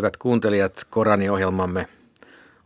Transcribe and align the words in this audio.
Hyvät 0.00 0.16
kuuntelijat, 0.16 0.86
Korani-ohjelmamme 0.90 1.88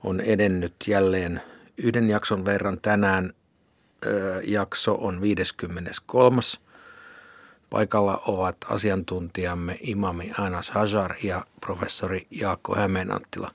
on 0.05 0.21
edennyt 0.21 0.75
jälleen 0.87 1.43
yhden 1.79 2.09
jakson 2.09 2.45
verran. 2.45 2.81
Tänään 2.81 3.33
ö, 4.07 4.41
jakso 4.45 4.95
on 4.95 5.21
53. 5.21 6.41
Paikalla 7.71 8.23
ovat 8.27 8.57
asiantuntijamme 8.69 9.79
imami 9.81 10.33
Anas 10.39 10.71
Hajar 10.71 11.15
ja 11.23 11.45
professori 11.61 12.27
Jaakko 12.31 12.75
Hämeenanttila. 12.75 13.51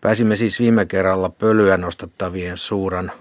Pääsimme 0.00 0.36
siis 0.36 0.60
viime 0.60 0.86
kerralla 0.86 1.28
pölyä 1.28 1.76
nostattavien 1.76 2.58
suuran 2.58 3.12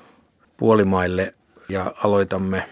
puolimaille 0.57 1.33
ja 1.69 1.93
aloitamme 2.03 2.69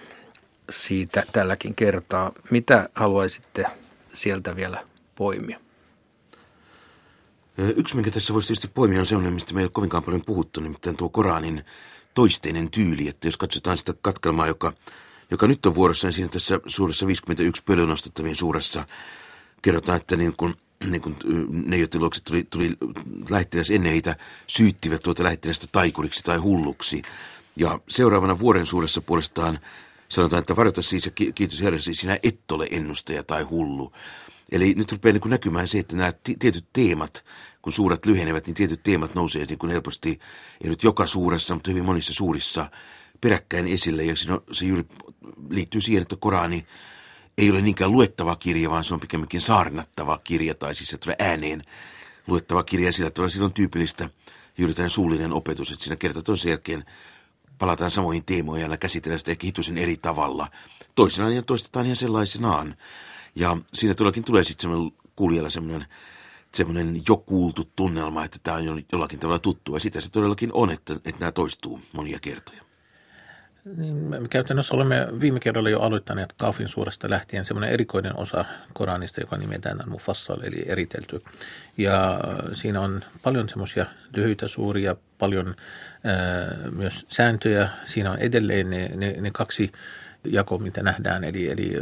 siitä 0.69 1.23
tälläkin 1.33 1.75
kertaa. 1.75 2.31
Mitä 2.51 2.89
haluaisitte 2.93 3.65
sieltä 4.13 4.55
vielä 4.55 4.83
poimia? 5.15 5.59
Yksi, 7.75 7.95
minkä 7.95 8.11
tässä 8.11 8.33
voisi 8.33 8.47
tietysti 8.47 8.67
poimia, 8.67 8.99
on 8.99 9.05
sellainen, 9.05 9.33
mistä 9.33 9.53
me 9.53 9.61
ei 9.61 9.65
ole 9.65 9.71
kovinkaan 9.71 10.03
paljon 10.03 10.25
puhuttu, 10.25 10.61
nimittäin 10.61 10.97
tuo 10.97 11.09
Koranin 11.09 11.65
toisteinen 12.13 12.71
tyyli. 12.71 13.07
Että 13.07 13.27
jos 13.27 13.37
katsotaan 13.37 13.77
sitä 13.77 13.93
katkelmaa, 14.01 14.47
joka, 14.47 14.73
joka 15.31 15.47
nyt 15.47 15.65
on 15.65 15.75
vuorossa, 15.75 16.07
niin 16.07 16.13
siinä 16.13 16.29
tässä 16.29 16.59
suuressa 16.67 17.07
51 17.07 17.63
pölynostettavien 17.65 18.35
suuressa 18.35 18.85
kerrotaan, 19.61 19.97
että 19.97 20.15
niin 20.15 20.33
kun, 20.37 20.55
niin 20.89 21.01
kun 21.01 21.15
ne, 21.49 21.77
luokse 21.95 22.23
tuli, 22.23 22.47
tuli 22.49 22.71
lähettiläs 23.29 23.71
ennen 23.71 23.91
heitä, 23.91 24.15
syyttivät 24.47 25.03
tuota 25.03 25.23
lähettilästä 25.23 25.67
taikuriksi 25.71 26.23
tai 26.23 26.37
hulluksi. 26.37 27.01
Ja 27.55 27.79
seuraavana 27.89 28.39
vuoden 28.39 28.65
suuressa 28.65 29.01
puolestaan 29.01 29.59
sanotaan, 30.09 30.39
että 30.39 30.55
varoita 30.55 30.81
siis 30.81 31.05
ja 31.05 31.11
kiitos 31.35 31.61
Herrasi, 31.61 31.93
sinä 31.93 32.19
et 32.23 32.51
ole 32.51 32.67
ennustaja 32.71 33.23
tai 33.23 33.43
hullu. 33.43 33.93
Eli 34.51 34.73
nyt 34.73 34.91
rupeaa 34.91 35.13
niin 35.13 35.29
näkymään 35.29 35.67
se, 35.67 35.79
että 35.79 35.95
nämä 35.95 36.13
tietyt 36.39 36.65
teemat, 36.73 37.25
kun 37.61 37.73
suuret 37.73 38.05
lyhenevät, 38.05 38.45
niin 38.45 38.55
tietyt 38.55 38.83
teemat 38.83 39.15
nousee 39.15 39.45
niin 39.45 39.59
kuin 39.59 39.71
helposti, 39.71 40.19
ei 40.63 40.69
nyt 40.69 40.83
joka 40.83 41.07
suuressa, 41.07 41.53
mutta 41.53 41.71
hyvin 41.71 41.85
monissa 41.85 42.13
suurissa 42.13 42.71
peräkkäin 43.21 43.67
esille. 43.67 44.03
Ja 44.03 44.15
siinä 44.15 44.33
on, 44.33 44.41
se 44.51 44.65
juuri 44.65 44.83
liittyy 45.49 45.81
siihen, 45.81 46.01
että 46.01 46.15
Korani 46.19 46.65
ei 47.37 47.49
ole 47.49 47.61
niinkään 47.61 47.91
luettava 47.91 48.35
kirja, 48.35 48.69
vaan 48.69 48.83
se 48.83 48.93
on 48.93 48.99
pikemminkin 48.99 49.41
saarnattava 49.41 50.17
kirja, 50.23 50.55
tai 50.55 50.75
siis 50.75 50.89
se 50.89 50.97
tulee 50.97 51.15
ääneen 51.19 51.63
luettava 52.27 52.63
kirja. 52.63 52.91
Sillä 52.91 53.09
tavalla 53.09 53.29
silloin 53.29 53.53
tyypillistä 53.53 54.09
juuri 54.57 54.73
tämän 54.73 54.89
suullinen 54.89 55.33
opetus, 55.33 55.71
että 55.71 55.83
siinä 55.83 55.95
kerta 55.95 56.21
toisen 56.21 56.49
jälkeen 56.49 56.85
palataan 57.59 57.91
samoihin 57.91 58.25
teemoihin 58.25 58.71
ja 58.71 58.77
käsitellään 58.77 59.19
sitä 59.19 59.31
ehkä 59.31 59.47
hituisen 59.47 59.77
eri 59.77 59.97
tavalla. 59.97 60.47
Toisenaan 60.95 61.35
ja 61.35 61.41
toistetaan 61.41 61.85
ihan 61.85 61.95
sellaisenaan. 61.95 62.75
Ja 63.35 63.57
siinä 63.73 63.93
todellakin 63.93 64.23
tulee 64.23 64.43
sitten 64.43 64.61
semmoinen 64.61 64.91
kuulijalla 65.15 65.49
semmoinen, 65.49 65.85
semmoinen 66.53 67.01
jo 67.09 67.17
kuultu 67.17 67.71
tunnelma, 67.75 68.25
että 68.25 68.37
tämä 68.43 68.57
on 68.57 68.83
jollakin 68.91 69.19
tavalla 69.19 69.39
tuttu. 69.39 69.73
Ja 69.73 69.79
sitä 69.79 70.01
se 70.01 70.09
todellakin 70.09 70.53
on, 70.53 70.71
että, 70.71 70.93
että 70.93 71.19
nämä 71.19 71.31
toistuu 71.31 71.81
monia 71.93 72.19
kertoja. 72.21 72.68
Niin, 73.77 73.95
me 73.95 74.19
käytännössä 74.29 74.75
olemme 74.75 75.07
viime 75.19 75.39
kerralla 75.39 75.69
jo 75.69 75.79
aloittaneet 75.79 76.33
Kaufin 76.33 76.67
suuresta 76.67 77.09
lähtien 77.09 77.45
semmoinen 77.45 77.73
erikoinen 77.73 78.15
osa 78.15 78.45
Koranista, 78.73 79.21
joka 79.21 79.37
nimetään 79.37 79.79
Mufassal, 79.87 80.39
eli 80.43 80.63
eritelty. 80.65 81.21
Ja 81.77 82.19
siinä 82.53 82.81
on 82.81 83.03
paljon 83.23 83.49
semmoisia 83.49 83.85
lyhyitä, 84.15 84.47
suuria, 84.47 84.95
paljon 85.17 85.55
ää, 86.03 86.69
myös 86.71 87.05
sääntöjä. 87.09 87.69
Siinä 87.85 88.11
on 88.11 88.17
edelleen 88.17 88.69
ne, 88.69 88.89
ne, 88.95 89.15
ne 89.21 89.31
kaksi 89.31 89.71
jako, 90.25 90.57
mitä 90.57 90.83
nähdään, 90.83 91.23
eli, 91.23 91.49
eli 91.49 91.73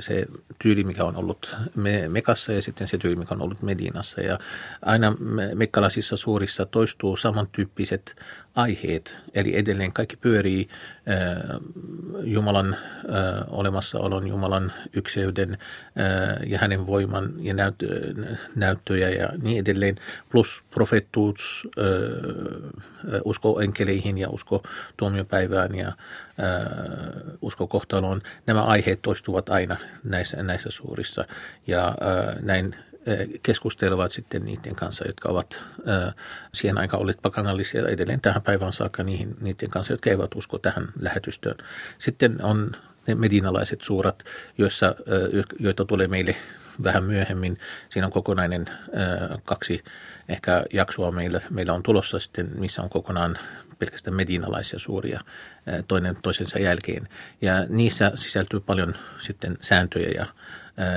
se 0.00 0.26
tyyli, 0.58 0.84
mikä 0.84 1.04
on 1.04 1.16
ollut 1.16 1.56
Mekassa 2.08 2.52
ja 2.52 2.62
sitten 2.62 2.86
se 2.86 2.98
tyyli, 2.98 3.16
mikä 3.16 3.34
on 3.34 3.42
ollut 3.42 3.62
Medinassa. 3.62 4.20
Ja 4.20 4.38
aina 4.82 5.16
mekkalaisissa 5.54 6.16
suurissa 6.16 6.66
toistuu 6.66 7.16
samantyyppiset 7.16 8.16
aiheet, 8.56 9.16
eli 9.34 9.56
edelleen 9.56 9.92
kaikki 9.92 10.16
pyörii 10.16 10.68
äh, 11.08 11.60
Jumalan 12.24 12.74
äh, 12.74 12.80
olemassaolon, 13.48 14.26
Jumalan 14.26 14.72
ykseyden 14.92 15.50
äh, 15.50 16.48
ja 16.50 16.58
hänen 16.58 16.86
voiman 16.86 17.32
ja 17.40 17.54
näyt, 17.54 17.74
näyttöjä 18.54 19.08
ja 19.08 19.28
niin 19.42 19.58
edelleen, 19.58 19.96
plus 20.30 20.62
profettuus, 20.70 21.68
äh, 21.78 23.20
usko 23.24 23.60
enkeleihin 23.60 24.18
ja 24.18 24.28
usko 24.30 24.62
tuomiopäivään 24.96 25.74
ja 25.74 25.92
äh, 26.40 26.66
usko 27.42 27.66
kohtaloon. 27.66 28.22
Nämä 28.46 28.62
aiheet 28.62 29.02
toistuvat 29.02 29.48
aina 29.48 29.76
näissä, 30.04 30.42
näissä 30.42 30.70
suurissa 30.70 31.24
ja 31.66 31.94
näin 32.42 32.76
keskustelevat 33.42 34.12
sitten 34.12 34.44
niiden 34.44 34.74
kanssa, 34.74 35.06
jotka 35.06 35.28
ovat 35.28 35.64
siihen 36.54 36.78
aikaan 36.78 37.00
olleet 37.00 37.18
pakanallisia 37.22 37.88
edelleen 37.88 38.20
tähän 38.20 38.42
päivään 38.42 38.72
saakka 38.72 39.02
niihin, 39.02 39.36
niiden 39.40 39.70
kanssa, 39.70 39.92
jotka 39.92 40.10
eivät 40.10 40.34
usko 40.34 40.58
tähän 40.58 40.88
lähetystöön. 41.00 41.56
Sitten 41.98 42.44
on 42.44 42.72
ne 43.06 43.14
medinalaiset 43.14 43.82
suurat, 43.82 44.24
joissa, 44.58 44.94
joita 45.60 45.84
tulee 45.84 46.08
meille 46.08 46.36
vähän 46.82 47.04
myöhemmin. 47.04 47.58
Siinä 47.90 48.06
on 48.06 48.12
kokonainen 48.12 48.70
kaksi 49.44 49.84
ehkä 50.28 50.64
jaksoa 50.72 51.12
meillä, 51.12 51.40
meillä 51.50 51.72
on 51.72 51.82
tulossa 51.82 52.18
sitten, 52.18 52.50
missä 52.58 52.82
on 52.82 52.90
kokonaan 52.90 53.38
pelkästään 53.78 54.16
medinalaisia 54.16 54.78
suuria 54.78 55.20
toinen 55.88 56.16
toisensa 56.22 56.58
jälkeen. 56.58 57.08
Ja 57.42 57.66
niissä 57.68 58.12
sisältyy 58.14 58.60
paljon 58.60 58.94
sitten 59.20 59.58
sääntöjä 59.60 60.08
ja 60.14 60.26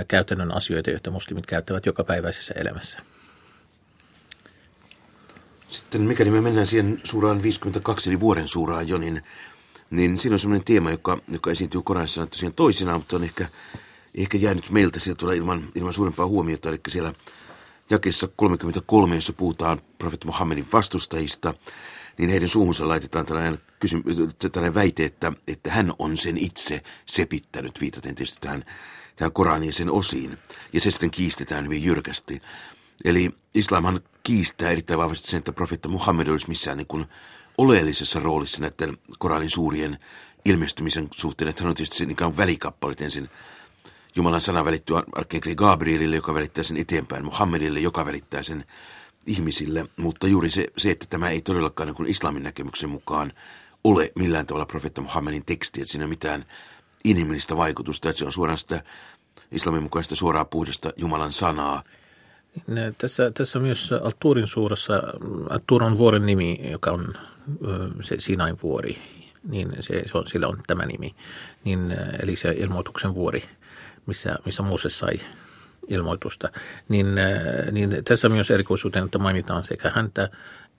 käytännön 0.08 0.54
asioita, 0.54 0.90
joita 0.90 1.12
muslimit 1.12 1.46
käyttävät 1.46 1.86
jokapäiväisessä 1.86 2.54
elämässä. 2.58 3.00
Sitten 5.70 6.02
mikäli 6.02 6.32
me 6.32 6.42
mennään 6.42 6.68
siihen 6.68 7.02
suuraan 7.04 7.44
52, 7.44 8.10
eli 8.10 8.20
vuoden 8.20 8.48
suuraan 8.48 8.88
jo, 8.88 8.98
niin, 8.98 9.24
niin 9.90 10.18
siinä 10.18 10.36
on 10.36 10.40
sellainen 10.40 10.66
teema, 10.66 10.92
joka, 10.92 11.22
joka 11.28 11.52
esiintyy 11.52 11.82
Koranissa 11.82 12.28
toisinaan, 12.56 13.00
mutta 13.00 13.16
on 13.16 13.24
ehkä, 13.24 13.48
ehkä 14.24 14.38
jäänyt 14.38 14.70
meiltä 14.70 15.00
sieltä 15.00 15.34
ilman, 15.34 15.70
ilman 15.76 15.94
suurempaa 15.94 16.28
huomiota. 16.28 16.70
Eli 16.70 16.80
siellä 16.88 17.14
jakessa 17.90 18.28
33, 18.36 19.16
jossa 19.16 19.34
puhutaan 19.34 19.82
profeetta 19.98 20.28
Muhammedin 20.28 20.68
vastustajista, 20.74 21.54
niin 22.18 22.30
heidän 22.30 22.50
suuhunsa 22.50 22.88
laitetaan 22.88 23.26
tällainen, 23.26 23.58
kysy- 23.80 24.04
tällainen 24.52 24.76
väite, 24.76 25.06
että, 25.06 25.34
että 25.48 25.72
hän 25.72 25.94
on 26.00 26.18
sen 26.18 26.38
itse 26.38 26.84
sepittänyt, 27.06 27.82
viitaten 27.82 28.16
tietysti 28.16 28.38
tähän 28.42 28.66
tähän 29.20 29.32
Koraniin 29.32 29.74
sen 29.74 29.92
osiin, 29.92 30.38
ja 30.74 30.82
se 30.82 30.92
sitten 30.92 31.12
kiistetään 31.12 31.66
hyvin 31.66 31.84
jyrkästi. 31.84 32.42
Eli 33.06 33.32
islamhan 33.54 34.02
kiistää 34.24 34.72
erittäin 34.72 35.00
vahvasti 35.00 35.28
sen, 35.28 35.38
että 35.38 35.52
profeetta 35.52 35.90
Muhammed 35.90 36.28
olisi 36.28 36.48
missään 36.48 36.78
niin 36.78 36.88
kuin 36.88 37.06
oleellisessa 37.58 38.20
roolissa 38.20 38.62
näiden 38.62 38.98
Koranin 39.20 39.50
suurien 39.50 40.00
ilmestymisen 40.46 41.08
suhteen, 41.12 41.50
että 41.50 41.64
hän 41.64 41.70
on 41.70 41.76
tietysti 41.76 41.98
sen 41.98 42.12
ikään 42.12 42.38
välikappalit 42.38 43.02
ensin 43.02 43.30
Jumalan 44.16 44.42
sana 44.42 44.66
välittyy 44.66 44.98
arkkeenkeli 44.98 45.56
Gabrielille, 45.56 46.16
joka 46.16 46.34
välittää 46.34 46.64
sen 46.64 46.78
eteenpäin, 46.78 47.26
Muhammedille, 47.26 47.80
joka 47.80 48.06
välittää 48.06 48.44
sen 48.44 48.66
ihmisille, 49.26 49.86
mutta 49.98 50.28
juuri 50.28 50.50
se, 50.50 50.68
se 50.78 50.92
että 50.92 51.06
tämä 51.10 51.30
ei 51.30 51.42
todellakaan 51.42 51.88
niin 51.88 51.96
kuin 51.96 52.10
islamin 52.10 52.44
näkemyksen 52.44 52.90
mukaan 52.90 53.34
ole 53.84 54.12
millään 54.16 54.46
tavalla 54.46 54.66
profeetta 54.66 55.02
Muhammedin 55.02 55.46
teksti, 55.46 55.82
että 55.82 55.92
siinä 55.92 56.04
ei 56.04 56.06
ole 56.06 56.10
mitään 56.10 56.46
inhimillistä 57.04 57.58
vaikutusta, 57.58 58.10
että 58.10 58.20
se 58.20 58.26
on 58.26 58.32
suoraan 58.32 58.58
sitä 58.58 58.84
islamin 59.52 59.84
mukaista 59.84 60.16
suoraa 60.16 60.46
puhdasta 60.46 60.94
Jumalan 60.96 61.34
sanaa. 61.34 61.84
Tässä, 62.98 63.32
tässä 63.32 63.60
myös 63.60 63.92
Altuurin 63.92 64.48
suurassa, 64.48 65.04
Altuur 65.50 65.84
on 65.84 65.98
vuoren 65.98 66.26
nimi, 66.26 66.60
joka 66.72 66.92
on 66.92 67.14
se 68.02 68.16
Sinain 68.20 68.58
vuori, 68.64 68.98
niin 69.48 69.72
se, 69.80 70.04
se 70.06 70.18
on, 70.18 70.28
sillä 70.28 70.48
on 70.48 70.62
tämä 70.68 70.86
nimi, 70.86 71.16
niin, 71.64 71.96
eli 72.22 72.36
se 72.36 72.52
ilmoituksen 72.52 73.16
vuori, 73.16 73.44
missä, 74.10 74.36
missä 74.46 74.64
Mooses 74.64 75.00
sai 75.00 75.20
ilmoitusta. 75.88 76.50
Niin, 76.90 77.08
niin 77.72 78.04
tässä 78.04 78.30
myös 78.30 78.52
erikoisuuteen, 78.52 79.06
että 79.06 79.18
mainitaan 79.18 79.64
sekä 79.64 79.92
häntä 79.96 80.30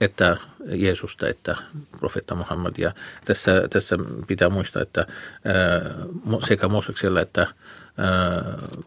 että 0.01 0.37
Jeesusta, 0.65 1.27
että 1.27 1.55
profeetta 1.99 2.35
Muhammad. 2.35 2.73
Ja 2.77 2.93
tässä, 3.25 3.51
tässä 3.69 3.97
pitää 4.27 4.49
muistaa, 4.49 4.81
että 4.81 5.07
sekä 6.47 6.67
Mooseksella 6.67 7.21
että 7.21 7.47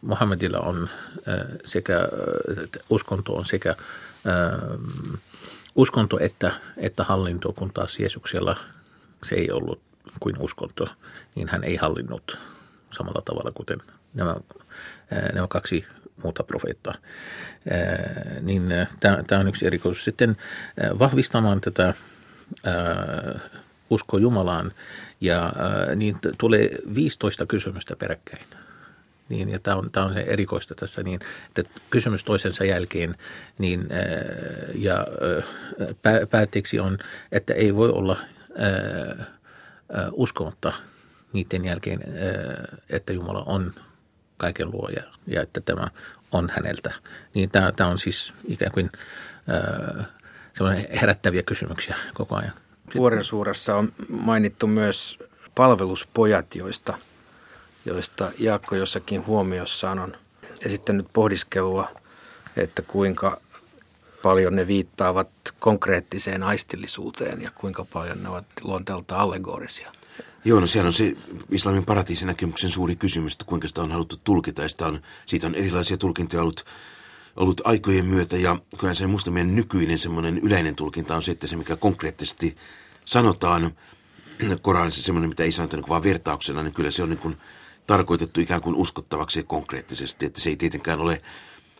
Muhammedilla 0.03 0.59
on 0.59 0.89
sekä 1.65 2.09
uskonto 2.91 3.35
on 3.35 3.45
sekä 3.45 3.77
uskonto 5.75 6.19
että, 6.21 6.53
että 6.77 7.05
hallinto, 7.05 7.53
kun 7.53 7.73
taas 7.73 7.99
Jeesuksella 7.99 8.57
se 9.25 9.35
ei 9.35 9.51
ollut 9.51 9.81
kuin 10.21 10.37
uskonto, 10.39 10.89
niin 11.35 11.49
hän 11.49 11.65
ei 11.65 11.77
hallinnut 11.77 12.39
samalla 12.91 13.23
tavalla 13.25 13.53
kuten 13.53 13.79
nämä, 14.15 14.37
nämä 15.33 15.47
kaksi 15.49 15.87
muuta 16.23 16.43
profeettaa. 16.43 16.95
Niin 18.41 18.63
tämä 19.01 19.41
on 19.41 19.49
yksi 19.49 19.67
erikoisuus. 19.67 20.05
Sitten 20.05 20.37
vahvistamaan 20.99 21.61
tätä 21.61 21.95
usko 23.91 24.19
Jumalaan 24.19 24.73
ja 25.21 25.53
niin 25.97 26.17
tulee 26.39 26.71
15 26.95 27.47
kysymystä 27.47 27.97
peräkkäin. 27.97 28.45
Niin, 29.29 29.49
ja 29.49 29.59
tämä 29.59 29.77
on, 29.77 29.91
tämä 29.91 30.07
on 30.07 30.15
se 30.15 30.21
erikoista 30.21 30.75
tässä, 30.75 31.03
niin, 31.03 31.21
että 31.59 31.81
kysymys 31.91 32.25
toisensa 32.25 32.65
jälkeen, 32.65 33.15
niin, 33.59 33.89
ja 34.75 35.07
päätteeksi 36.31 36.81
on, 36.81 36.99
että 37.33 37.55
ei 37.55 37.75
voi 37.75 37.91
olla 37.91 38.21
uskomatta 40.13 40.73
niiden 41.33 41.65
jälkeen, 41.65 42.01
että 42.91 43.13
Jumala 43.13 43.43
on 43.43 43.75
kaiken 44.45 44.71
luoja 44.71 45.03
ja 45.27 45.43
että 45.43 45.61
tämä 45.61 45.89
on 46.33 46.51
häneltä. 46.57 46.93
Niin 47.35 47.51
tämä, 47.51 47.73
tämä 47.73 47.91
on 47.91 47.99
siis 47.99 48.33
ikään 48.49 48.73
kuin 48.73 48.91
herättäviä 51.01 51.43
kysymyksiä 51.43 51.97
koko 52.15 52.37
ajan. 52.37 52.53
Vuoren 52.95 53.25
suuressa 53.25 53.77
on 53.77 53.93
mainittu 54.09 54.67
myös 54.67 55.19
palveluspojat, 55.55 56.55
joista, 56.55 56.99
joista 57.85 58.33
Jaakko 58.39 58.77
jossakin 58.77 59.27
huomiossaan 59.27 59.99
on 59.99 60.17
esittänyt 60.67 61.07
pohdiskelua, 61.13 61.89
että 62.57 62.83
kuinka 62.83 63.41
paljon 64.23 64.57
ne 64.57 64.67
viittaavat 64.67 65.29
konkreettiseen 65.59 66.43
aistillisuuteen 66.43 67.43
ja 67.43 67.51
kuinka 67.55 67.85
paljon 67.93 68.23
ne 68.23 68.29
ovat 68.29 68.47
luonteelta 68.63 69.17
allegorisia. 69.17 69.93
Joo, 70.45 70.61
no 70.61 70.67
sehän 70.67 70.87
on 70.87 70.93
se 70.93 71.17
islamin 71.51 71.85
paratiisinäkemyksen 71.85 72.71
suuri 72.71 72.97
kysymys, 72.97 73.33
että 73.33 73.45
kuinka 73.45 73.69
sitä 73.69 73.83
on 73.83 73.91
haluttu 73.91 74.17
tulkita. 74.25 74.63
Ja 74.63 74.69
sitä 74.69 74.87
on, 74.87 75.03
siitä 75.27 75.47
on 75.47 75.55
erilaisia 75.55 75.97
tulkintoja 75.97 76.43
ollut, 76.43 76.65
ollut 77.37 77.61
aikojen 77.65 78.07
myötä. 78.07 78.37
Ja 78.37 78.59
kyllä 78.79 78.95
se 78.95 79.07
muslimien 79.07 79.55
nykyinen 79.55 79.99
semmoinen 79.99 80.39
yleinen 80.39 80.77
tulkinta 80.77 81.17
on 81.17 81.23
se, 81.23 81.33
että 81.33 81.47
se 81.47 81.57
mikä 81.57 81.77
konkreettisesti 81.77 82.57
sanotaan 83.05 83.77
Koranissa 84.63 85.03
semmoinen, 85.03 85.29
mitä 85.29 85.43
ei 85.43 85.53
sanota 85.53 85.77
niin 85.77 85.89
vaan 85.89 86.03
vertauksena, 86.03 86.63
niin 86.63 86.75
kyllä 86.75 86.91
se 86.91 87.03
on 87.03 87.09
niin 87.09 87.19
kuin 87.19 87.37
tarkoitettu 87.87 88.41
ikään 88.41 88.61
kuin 88.61 88.77
uskottavaksi 88.77 89.39
ja 89.39 89.45
konkreettisesti. 89.45 90.27
Että 90.27 90.41
se 90.41 90.51
ei 90.51 90.57
tietenkään 90.57 91.01
ole, 91.01 91.23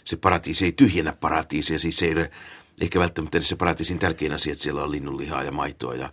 se 0.05 0.17
paratiisi 0.17 0.65
ei 0.65 0.73
tyhjennä 0.73 1.13
paratiisia, 1.13 1.79
siis 1.79 1.97
se 1.97 2.07
ei 2.07 2.13
ole 2.13 2.31
ehkä 2.81 2.99
välttämättä 2.99 3.39
edes 3.39 3.49
se 3.49 3.57
paratiisin 3.57 3.99
tärkein 3.99 4.33
asia, 4.33 4.53
että 4.53 4.63
siellä 4.63 4.85
on 4.85 4.91
linnunlihaa 4.91 5.43
ja 5.43 5.53
maitoa 5.53 5.95
ja 5.95 6.13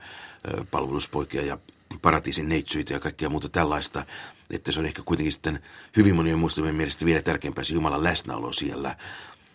palveluspoikia 0.72 1.42
ja 1.42 1.58
paratiisin 2.02 2.50
neitsyitä 2.50 2.94
ja 2.94 3.00
kaikkea 3.00 3.30
muuta 3.30 3.50
tällaista, 3.50 4.06
että 4.50 4.72
se 4.72 4.80
on 4.80 4.86
ehkä 4.86 5.02
kuitenkin 5.06 5.32
sitten 5.32 5.60
hyvin 5.98 6.16
monien 6.16 6.40
muslimien 6.40 6.76
mielestä 6.76 7.06
vielä 7.06 7.22
tärkeämpää 7.22 7.64
se 7.64 7.74
Jumalan 7.74 8.04
läsnäolo 8.04 8.54
siellä. 8.54 8.96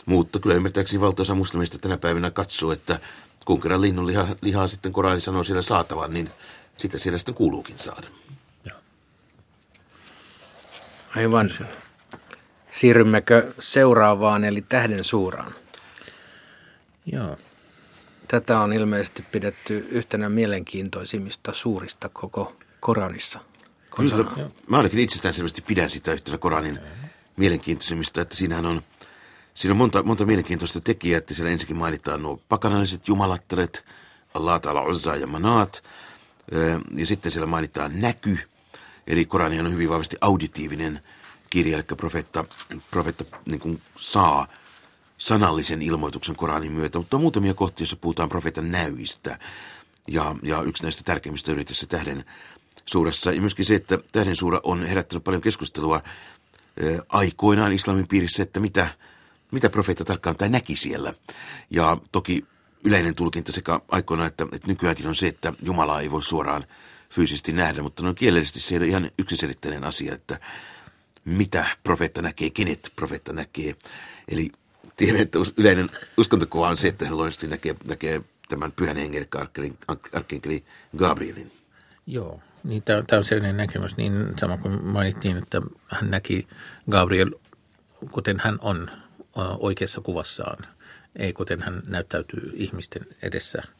Mutta 0.06 0.38
kyllä 0.38 0.56
ymmärtääkseni 0.56 1.00
valtaosa 1.00 1.34
muslimista 1.34 1.78
tänä 1.78 1.96
päivänä 1.96 2.30
katsoo, 2.30 2.72
että 2.72 3.00
kun 3.44 3.60
kerran 3.60 3.80
linnun 3.80 4.06
liha, 4.06 4.36
lihaa 4.40 4.68
sitten 4.68 4.92
Korani 4.92 5.20
sanoo 5.20 5.42
siellä 5.42 5.62
saatavan, 5.62 6.14
niin 6.14 6.30
sitä 6.76 6.98
siellä 6.98 7.18
sitten 7.18 7.34
kuuluukin 7.34 7.78
saada. 7.78 8.08
Aivan. 11.16 11.50
Siirrymmekö 12.70 13.52
seuraavaan, 13.58 14.44
eli 14.44 14.64
tähden 14.68 15.04
suuraan? 15.04 15.54
Joo. 17.12 17.36
Tätä 18.28 18.60
on 18.60 18.72
ilmeisesti 18.72 19.24
pidetty 19.32 19.86
yhtenä 19.90 20.28
mielenkiintoisimmista 20.28 21.52
suurista 21.52 22.08
koko 22.08 22.56
Koranissa. 22.80 23.40
Kyllä, 23.96 24.24
mä 24.68 24.76
ainakin 24.76 25.00
itsestään 25.00 25.34
selvästi 25.34 25.62
pidän 25.62 25.90
sitä 25.90 26.12
yhtenä 26.12 26.38
Koranin 26.38 26.80
mielenkiintoisimmista, 27.36 28.20
että 28.20 28.36
siinähän 28.36 28.66
on, 28.66 28.82
siinä 29.54 29.72
on 29.72 29.76
monta, 29.76 30.02
monta 30.02 30.26
mielenkiintoista 30.26 30.80
tekijää, 30.80 31.18
että 31.18 31.34
siellä 31.34 31.52
ensinnäkin 31.52 31.76
mainitaan 31.76 32.22
nuo 32.22 32.40
pakanalliset 32.48 33.08
jumalattaret, 33.08 33.84
Allah 34.34 34.60
Ta'ala 34.60 34.88
Uzza 34.88 35.16
ja 35.16 35.26
Manat, 35.26 35.84
ja 36.96 37.06
sitten 37.06 37.32
siellä 37.32 37.46
mainitaan 37.46 38.00
näky, 38.00 38.38
eli 39.06 39.24
Korani 39.24 39.60
on 39.60 39.72
hyvin 39.72 39.88
vahvasti 39.88 40.16
auditiivinen 40.20 41.00
kirja, 41.50 41.76
eli 41.76 41.84
profeetta, 41.96 42.44
profeetta 42.90 43.24
niin 43.46 43.60
kuin 43.60 43.82
saa 43.98 44.46
sanallisen 45.18 45.82
ilmoituksen 45.82 46.36
Koranin 46.36 46.72
myötä, 46.72 46.98
mutta 46.98 47.16
on 47.16 47.20
muutamia 47.20 47.54
kohtia, 47.54 47.82
joissa 47.82 47.96
puhutaan 47.96 48.28
profeetan 48.28 48.70
näyistä. 48.70 49.38
Ja, 50.08 50.36
ja 50.42 50.62
yksi 50.62 50.82
näistä 50.82 51.02
tärkeimmistä 51.04 51.52
yrityssä 51.52 51.86
tähden 51.86 52.24
suuressa. 52.84 53.32
Ja 53.32 53.40
myöskin 53.40 53.64
se, 53.64 53.74
että 53.74 53.98
tähden 54.12 54.36
suura 54.36 54.60
on 54.62 54.86
herättänyt 54.86 55.24
paljon 55.24 55.42
keskustelua 55.42 55.94
ää, 56.04 56.98
aikoinaan 57.08 57.72
islamin 57.72 58.08
piirissä, 58.08 58.42
että 58.42 58.60
mitä, 58.60 58.88
mitä 59.50 59.70
profeetta 59.70 60.04
tarkkaan 60.04 60.36
tai 60.36 60.48
näki 60.48 60.76
siellä. 60.76 61.14
Ja 61.70 61.96
toki 62.12 62.44
yleinen 62.84 63.14
tulkinta 63.14 63.52
sekä 63.52 63.80
aikoinaan 63.88 64.26
että, 64.28 64.46
että 64.52 64.68
nykyäänkin 64.68 65.06
on 65.06 65.14
se, 65.14 65.26
että 65.26 65.52
Jumalaa 65.62 66.00
ei 66.00 66.10
voi 66.10 66.22
suoraan 66.22 66.66
fyysisesti 67.10 67.52
nähdä, 67.52 67.82
mutta 67.82 68.02
no 68.02 68.14
kielellisesti 68.14 68.60
se 68.60 68.76
ole 68.76 68.86
ihan 68.86 69.10
yksiselitteinen 69.18 69.84
asia, 69.84 70.14
että 70.14 70.40
mitä 71.24 71.66
profeetta 71.82 72.22
näkee, 72.22 72.50
kenet 72.50 72.92
profeetta 72.96 73.32
näkee. 73.32 73.74
Eli 74.28 74.50
tiedän, 74.96 75.20
että 75.20 75.38
yleinen 75.56 75.90
uskontokuva 76.16 76.68
on 76.68 76.76
se, 76.76 76.88
että 76.88 77.04
hän 77.04 77.14
luonnollisesti 77.14 77.46
näkee, 77.46 77.74
näkee 77.88 78.22
tämän 78.48 78.72
pyhän 78.72 78.96
hengen 78.96 79.26
arkkenkeli 80.12 80.64
Gabrielin. 80.96 81.52
Joo, 82.06 82.40
niin 82.64 82.82
tämä, 82.82 83.02
tämä 83.02 83.18
on 83.18 83.24
sellainen 83.24 83.56
näkemys, 83.56 83.96
niin 83.96 84.12
sama 84.40 84.58
kuin 84.58 84.84
mainittiin, 84.84 85.36
että 85.36 85.62
hän 85.88 86.10
näki 86.10 86.46
Gabriel, 86.90 87.30
kuten 88.10 88.40
hän 88.40 88.58
on 88.60 88.90
oikeassa 89.58 90.00
kuvassaan, 90.00 90.66
ei 91.16 91.32
kuten 91.32 91.62
hän 91.62 91.82
näyttäytyy 91.86 92.52
ihmisten 92.54 93.06
edessä– 93.22 93.62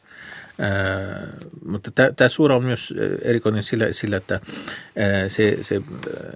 Mutta 1.65 1.91
tämä 2.15 2.29
suora 2.29 2.55
on 2.55 2.63
myös 2.63 2.93
erikoinen 3.21 3.63
sillä, 3.63 3.91
sillä 3.91 4.17
että 4.17 4.39
se, 5.27 5.57
se 5.61 5.81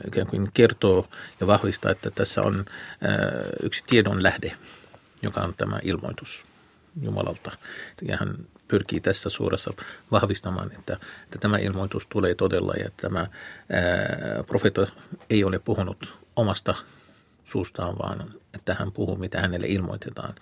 ikään 0.08 0.28
kuin 0.28 0.50
kertoo 0.54 1.08
ja 1.40 1.48
vahvistaa, 1.48 1.92
että 1.92 2.12
tässä 2.12 2.42
on 2.42 2.66
yksi 3.64 3.84
tiedon 3.88 4.24
lähde, 4.24 4.52
joka 5.22 5.42
on 5.42 5.54
tämä 5.58 5.80
ilmoitus 5.84 6.44
Jumalalta. 7.02 7.52
Ja 8.02 8.18
hän 8.18 8.36
pyrkii 8.68 9.00
tässä 9.00 9.30
suurassa 9.30 9.74
vahvistamaan, 10.12 10.72
että, 10.80 10.98
että 11.24 11.40
tämä 11.40 11.58
ilmoitus 11.58 12.08
tulee 12.08 12.36
todella 12.36 12.74
ja 12.74 12.90
tämä 12.98 13.20
ää, 13.20 14.44
profeetta 14.48 14.88
ei 15.30 15.44
ole 15.44 15.60
puhunut 15.60 16.14
omasta 16.36 16.76
suustaan, 17.46 17.98
vaan 17.98 18.34
että 18.54 18.76
hän 18.80 18.92
puhuu, 18.92 19.16
mitä 19.16 19.42
hänelle 19.42 19.68
ilmoitetaan. 19.68 20.36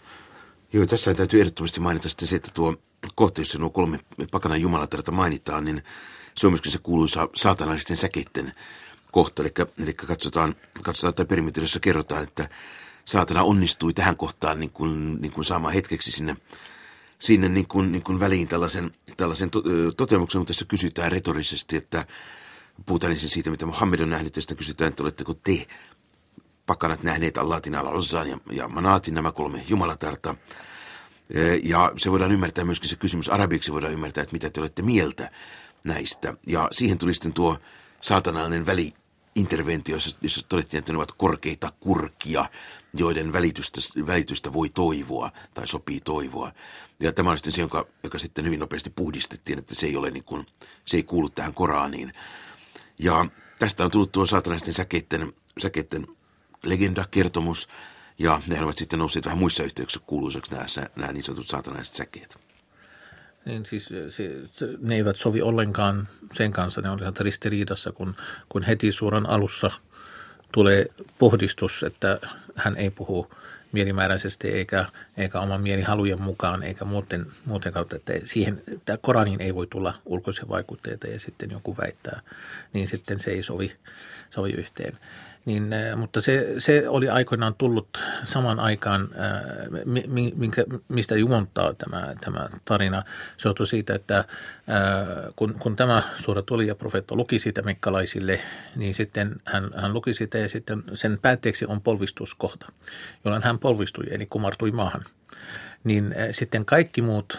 Joo, 0.74 0.86
tässä 0.86 1.14
täytyy 1.14 1.40
ehdottomasti 1.42 1.80
mainita 1.80 2.10
sitten 2.10 2.28
se, 2.28 2.36
että 2.36 2.52
tuo 2.54 2.76
kohta, 3.16 3.42
jossa 3.42 3.58
nuo 3.58 3.70
kolme 3.70 4.00
pakana 4.32 4.58
jumalatarta 4.58 5.12
mainitaan, 5.12 5.66
niin 5.66 5.84
se 6.36 6.48
on 6.48 6.54
myöskin 6.54 6.72
se 6.72 6.78
kuuluisa 6.84 7.30
saatanallisten 7.36 7.98
säkeitten 7.98 8.54
kohta. 9.12 9.44
Eli, 9.44 9.52
eli 9.84 9.94
katsotaan, 9.94 10.56
katsotaan 10.84 11.14
tai 11.14 11.26
perimetrissä 11.26 11.80
kerrotaan, 11.80 12.24
että 12.24 12.50
saatana 13.06 13.44
onnistui 13.44 13.94
tähän 13.94 14.18
kohtaan 14.18 14.60
niin 14.60 14.70
kuin, 14.70 15.22
niin 15.22 15.32
kuin 15.32 15.46
saamaan 15.46 15.74
hetkeksi 15.74 16.12
sinne, 16.12 16.36
sinne 17.20 17.50
niin 17.50 17.68
kuin, 17.68 17.92
niin 17.92 18.04
kuin 18.04 18.20
väliin 18.20 18.48
tällaisen, 18.48 18.92
tällaisen 19.18 19.50
to, 19.50 19.64
toteamuksen, 19.98 20.40
mutta 20.40 20.54
tässä 20.54 20.66
kysytään 20.66 21.12
retorisesti, 21.12 21.78
että 21.78 22.06
puhutaan 22.86 23.14
ensin 23.14 23.30
siitä, 23.30 23.50
mitä 23.50 23.66
Muhammed 23.66 24.00
on 24.00 24.10
nähnyt, 24.10 24.36
ja 24.36 24.42
sitten 24.42 24.58
kysytään, 24.58 24.90
että 24.90 25.04
oletteko 25.04 25.34
te 25.34 25.68
pakanat 26.70 27.04
nähneet 27.04 27.38
Allahin 27.38 27.76
al 27.76 28.02
ja, 28.28 28.38
ja 28.52 28.68
Manatin 28.68 29.14
nämä 29.14 29.32
kolme 29.32 29.64
jumalatarta. 29.68 30.36
Ja 31.64 31.92
se 31.98 32.12
voidaan 32.12 32.32
ymmärtää 32.32 32.66
myöskin 32.66 32.90
se 32.90 32.96
kysymys 32.96 33.30
arabiksi, 33.30 33.72
voidaan 33.72 33.94
ymmärtää, 33.94 34.22
että 34.22 34.34
mitä 34.34 34.50
te 34.50 34.60
olette 34.60 34.82
mieltä 34.82 35.32
näistä. 35.84 36.34
Ja 36.48 36.68
siihen 36.72 36.98
tuli 36.98 37.14
sitten 37.14 37.34
tuo 37.34 37.58
saatanallinen 38.02 38.66
väli 38.66 38.94
interventio, 39.36 39.96
jossa, 39.96 40.18
jossa 40.22 40.46
todettiin, 40.50 40.80
että 40.80 40.94
ne 40.94 40.98
ovat 40.98 41.12
korkeita 41.12 41.70
kurkia, 41.80 42.50
joiden 42.94 43.34
välitystä, 43.34 43.82
välitystä 44.08 44.54
voi 44.54 44.70
toivoa 44.70 45.32
tai 45.54 45.68
sopii 45.68 46.00
toivoa. 46.00 46.52
Ja 47.00 47.12
tämä 47.12 47.32
on 47.32 47.38
sitten 47.38 47.54
se, 47.54 47.62
joka, 47.62 47.88
joka 48.04 48.20
sitten 48.20 48.46
hyvin 48.46 48.60
nopeasti 48.60 48.90
puhdistettiin, 48.90 49.60
että 49.60 49.76
se 49.76 49.88
ei, 49.88 49.96
ole 49.96 50.12
niin 50.12 50.24
kuin, 50.24 50.46
se 50.86 50.98
ei 50.98 51.04
kuulu 51.04 51.30
tähän 51.30 51.54
Koraaniin. 51.54 52.14
Ja 53.00 53.26
tästä 53.60 53.86
on 53.86 53.92
tullut 53.92 54.12
tuo 54.12 54.26
saatanaisten 54.26 54.74
säkeiden, 54.74 55.34
säkeiden 55.58 56.08
legendakertomus, 56.64 57.70
ja 58.20 58.42
ne 58.48 58.62
ovat 58.62 58.78
sitten 58.78 59.00
nousseet 59.00 59.26
vähän 59.26 59.40
muissa 59.40 59.64
yhteyksissä 59.64 60.06
kuuluiseksi 60.08 60.52
nämä, 60.52 60.66
nämä 60.96 61.14
niin 61.14 61.24
sanotut 61.24 61.48
saatanaiset 61.48 61.96
säkeet. 61.96 62.38
Niin 63.46 63.66
siis 63.66 63.86
se, 63.86 64.48
se, 64.52 64.68
ne 64.80 64.96
eivät 64.96 65.16
sovi 65.16 65.42
ollenkaan 65.42 66.08
sen 66.34 66.52
kanssa, 66.52 66.82
ne 66.82 66.90
ovat 66.90 67.20
ristiriidassa, 67.20 67.92
kun, 67.92 68.16
kun 68.50 68.64
heti 68.64 68.92
suoran 68.92 69.30
alussa 69.30 69.72
tulee 70.52 70.86
pohdistus, 71.20 71.84
että 71.84 72.20
hän 72.56 72.78
ei 72.78 72.90
puhu 72.90 73.32
mielimääräisesti 73.72 74.48
eikä, 74.48 74.86
eikä 75.18 75.40
oman 75.40 75.62
mielihalujen 75.62 76.22
mukaan 76.22 76.64
eikä 76.64 76.86
muuten, 76.86 77.26
muuten 77.46 77.74
kautta, 77.74 77.96
että 77.96 78.14
siihen, 78.24 78.62
että 78.74 78.98
Koranin 78.98 79.42
ei 79.42 79.56
voi 79.56 79.68
tulla 79.68 79.94
ulkoisia 80.06 80.50
vaikutteita 80.50 81.08
ja 81.08 81.20
sitten 81.20 81.52
joku 81.52 81.78
väittää, 81.78 82.22
niin 82.74 82.88
sitten 82.88 83.20
se 83.20 83.32
ei 83.32 83.44
sovi, 83.44 83.76
sovi 84.30 84.50
yhteen. 84.50 84.98
Niin, 85.46 85.74
mutta 85.96 86.22
se, 86.22 86.54
se 86.58 86.90
oli 86.90 87.10
aikoinaan 87.10 87.56
tullut 87.56 88.04
saman 88.24 88.60
aikaan, 88.60 89.10
minkä, 90.36 90.64
mistä 90.88 91.16
juontaa 91.16 91.74
tämä, 91.74 92.14
tämä 92.22 92.50
tarina. 92.66 93.04
Se 93.38 93.50
johtui 93.50 93.68
siitä, 93.68 93.96
että 93.96 94.26
kun, 95.36 95.56
kun 95.60 95.76
tämä 95.76 96.04
suora 96.18 96.42
tuli 96.42 96.68
ja 96.68 96.76
profeetta 96.76 97.16
luki 97.16 97.40
sitä 97.40 97.62
mekkalaisille, 97.62 98.40
niin 98.76 98.96
sitten 98.96 99.36
hän, 99.46 99.70
hän 99.76 99.94
luki 99.94 100.14
sitä 100.14 100.38
ja 100.38 100.50
sitten 100.50 100.84
sen 100.94 101.20
päätteeksi 101.22 101.66
on 101.66 101.82
polvistuskohta, 101.82 102.72
jolloin 103.26 103.44
hän 103.44 103.60
polvistui 103.60 104.06
eli 104.12 104.26
kumartui 104.26 104.72
maahan. 104.72 105.02
Niin 105.84 106.16
sitten 106.32 106.66
kaikki 106.66 107.02
muut 107.02 107.38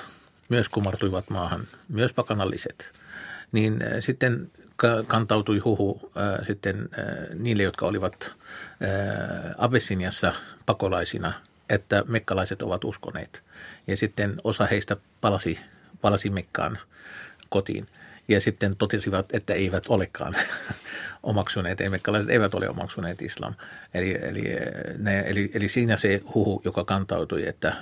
myös 0.49 0.69
kumartuivat 0.69 1.31
maahan, 1.31 1.61
myös 1.89 2.13
pakanalliset. 2.13 2.93
Niin 3.53 3.81
sitten 4.01 4.51
kantautui 5.07 5.59
huhu 5.59 6.11
äh, 6.17 6.47
sitten 6.47 6.89
äh, 6.99 7.37
niille, 7.39 7.63
jotka 7.63 7.87
olivat 7.87 8.15
äh, 8.25 9.55
Abessiniassa 9.59 10.35
pakolaisina, 10.67 11.33
että 11.69 12.05
mekkalaiset 12.09 12.63
ovat 12.63 12.85
uskoneet. 12.85 13.43
Ja 13.87 13.97
sitten 13.97 14.35
osa 14.45 14.67
heistä 14.67 14.97
palasi, 15.21 15.61
palasi 16.01 16.31
Mekkaan 16.31 16.79
kotiin 17.49 17.87
ja 18.29 18.41
sitten 18.41 18.77
totesivat, 18.77 19.27
että 19.33 19.55
eivät 19.55 19.85
olekaan 19.89 20.37
omaksuneet, 21.23 21.81
emekkalaiset 21.81 22.31
eivät 22.31 22.55
ole 22.55 22.69
omaksuneet 22.69 23.23
islam. 23.23 23.55
Eli, 23.95 24.19
eli, 24.23 24.45
ne, 24.99 25.21
eli, 25.27 25.51
eli 25.55 25.69
siinä 25.69 25.97
se 25.97 26.23
huhu, 26.35 26.63
joka 26.65 26.85
kantautui, 26.85 27.49
että 27.49 27.73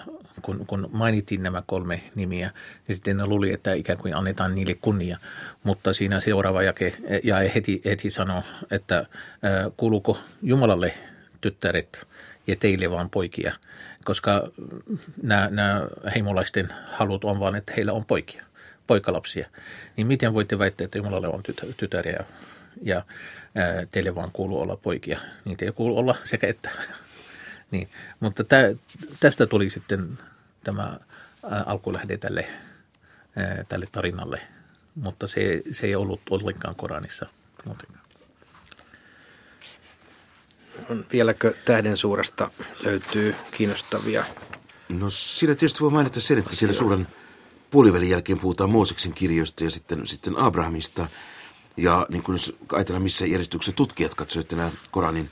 kun, 0.43 0.67
kun 0.67 0.89
mainittiin 0.93 1.43
nämä 1.43 1.63
kolme 1.67 2.03
nimiä, 2.15 2.51
niin 2.89 2.97
sitten 2.97 3.17
ne 3.17 3.27
luuli, 3.27 3.53
että 3.53 3.73
ikään 3.73 3.99
kuin 3.99 4.15
annetaan 4.15 4.55
niille 4.55 4.75
kunnia. 4.75 5.19
Mutta 5.65 5.93
siinä 5.93 6.21
seuraava 6.21 6.63
jake, 6.63 6.97
ja 7.23 7.37
heti, 7.55 7.83
heti 7.85 8.11
sanoi, 8.11 8.43
että 8.71 9.07
kuuluuko 9.77 10.19
Jumalalle 10.43 10.95
tyttäret 11.41 12.07
ja 12.47 12.57
teille 12.57 12.91
vaan 12.91 13.11
poikia, 13.11 13.55
koska 14.05 14.51
nämä, 15.23 15.49
nämä 15.51 15.87
heimolaisten 16.15 16.69
halut 16.93 17.25
on 17.25 17.41
vaan, 17.41 17.57
että 17.57 17.73
heillä 17.77 17.93
on 17.93 18.05
poikia 18.05 18.49
poikalapsia, 18.87 19.49
niin 19.97 20.07
miten 20.07 20.35
voitte 20.35 20.59
väittää, 20.59 20.85
että 20.85 20.99
Jumalalle 20.99 21.29
on 21.29 21.43
tytäriä 21.77 22.25
ää, 23.55 23.87
teille 23.91 24.15
vaan 24.15 24.31
kuuluu 24.33 24.61
olla 24.61 24.77
poikia? 24.77 25.21
Niin 25.45 25.57
teille 25.57 25.73
kuuluu 25.73 25.99
olla 25.99 26.17
sekä 26.25 26.47
että. 26.47 26.71
niin. 27.71 27.89
Mutta 28.21 28.45
tä, 28.45 28.75
tästä 29.21 29.47
tuli 29.47 29.71
sitten 29.71 30.19
tämä 30.65 30.99
alkulähde 31.67 32.19
tälle, 32.19 32.49
ää, 33.37 33.65
tälle 33.69 33.87
tarinalle, 33.93 34.41
mutta 34.95 35.27
se, 35.27 35.63
se 35.71 35.87
ei 35.87 35.95
ollut 35.95 36.21
ollenkaan 36.31 36.75
Koranissa 36.75 37.27
muutenkaan. 37.65 38.05
On 40.91 41.05
vieläkö 41.13 41.55
tähden 41.65 41.97
suuresta 41.97 42.51
löytyy 42.83 43.35
kiinnostavia? 43.51 44.25
No 44.89 45.11
siinä 45.11 45.55
tietysti 45.55 45.81
voi 45.81 45.91
mainita 45.91 46.21
sen, 46.21 46.39
että 46.39 46.57
siellä 46.57 46.75
suuren 46.75 47.07
puolivälin 47.71 48.11
jälkeen 48.11 48.39
puhutaan 48.39 48.71
Mooseksen 48.71 49.13
kirjoista 49.13 49.65
ja 49.65 49.71
sitten, 49.71 50.07
sitten 50.07 50.37
Abrahamista. 50.37 51.09
Ja 51.79 52.07
niin 52.13 52.23
kun 52.23 52.35
jos 52.35 52.57
ajatellaan, 52.73 53.03
missä 53.03 53.27
järjestyksessä 53.27 53.77
tutkijat 53.77 54.15
katsoivat, 54.15 54.45
että 54.45 54.57
nämä 54.57 54.71
Koranin 54.91 55.31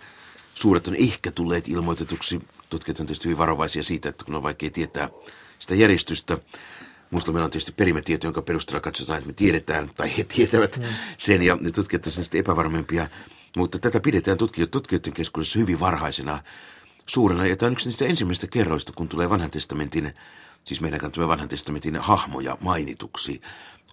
suuret 0.54 0.88
on 0.88 0.94
ehkä 0.94 1.30
tulleet 1.30 1.68
ilmoitetuksi. 1.68 2.40
Tutkijat 2.70 3.00
on 3.00 3.06
tietysti 3.06 3.24
hyvin 3.24 3.38
varovaisia 3.38 3.82
siitä, 3.82 4.08
että 4.08 4.24
kun 4.24 4.34
on 4.34 4.42
vaikea 4.42 4.70
tietää 4.70 5.08
sitä 5.58 5.74
järjestystä. 5.74 6.38
Muslimilla 7.10 7.44
on 7.44 7.50
tietysti 7.50 7.72
perimetieto, 7.72 8.26
jonka 8.26 8.42
perusteella 8.42 8.80
katsotaan, 8.80 9.18
että 9.18 9.28
me 9.28 9.32
tiedetään, 9.32 9.90
tai 9.96 10.16
he 10.18 10.24
tietävät 10.24 10.78
mm. 10.78 10.84
sen, 11.18 11.42
ja 11.42 11.58
ne 11.60 11.70
tutkijat 11.70 12.06
on 12.06 12.12
sitten 12.12 12.40
epävarmempia. 12.40 13.08
Mutta 13.56 13.78
tätä 13.78 14.00
pidetään 14.00 14.38
tutkijoiden 14.70 15.12
keskuudessa 15.12 15.58
hyvin 15.58 15.80
varhaisena 15.80 16.42
suurena, 17.06 17.46
ja 17.46 17.56
tämä 17.56 17.66
on 17.66 17.72
yksi 17.72 17.88
niistä 17.88 18.04
ensimmäistä 18.04 18.46
kerroista, 18.46 18.92
kun 18.96 19.08
tulee 19.08 19.30
vanhan 19.30 19.50
testamentin 19.50 20.14
siis 20.66 20.80
meidän 20.80 21.00
kantamme 21.00 21.28
vanhan 21.28 21.48
testamentin 21.48 21.96
hahmoja 21.96 22.58
mainituksi 22.60 23.40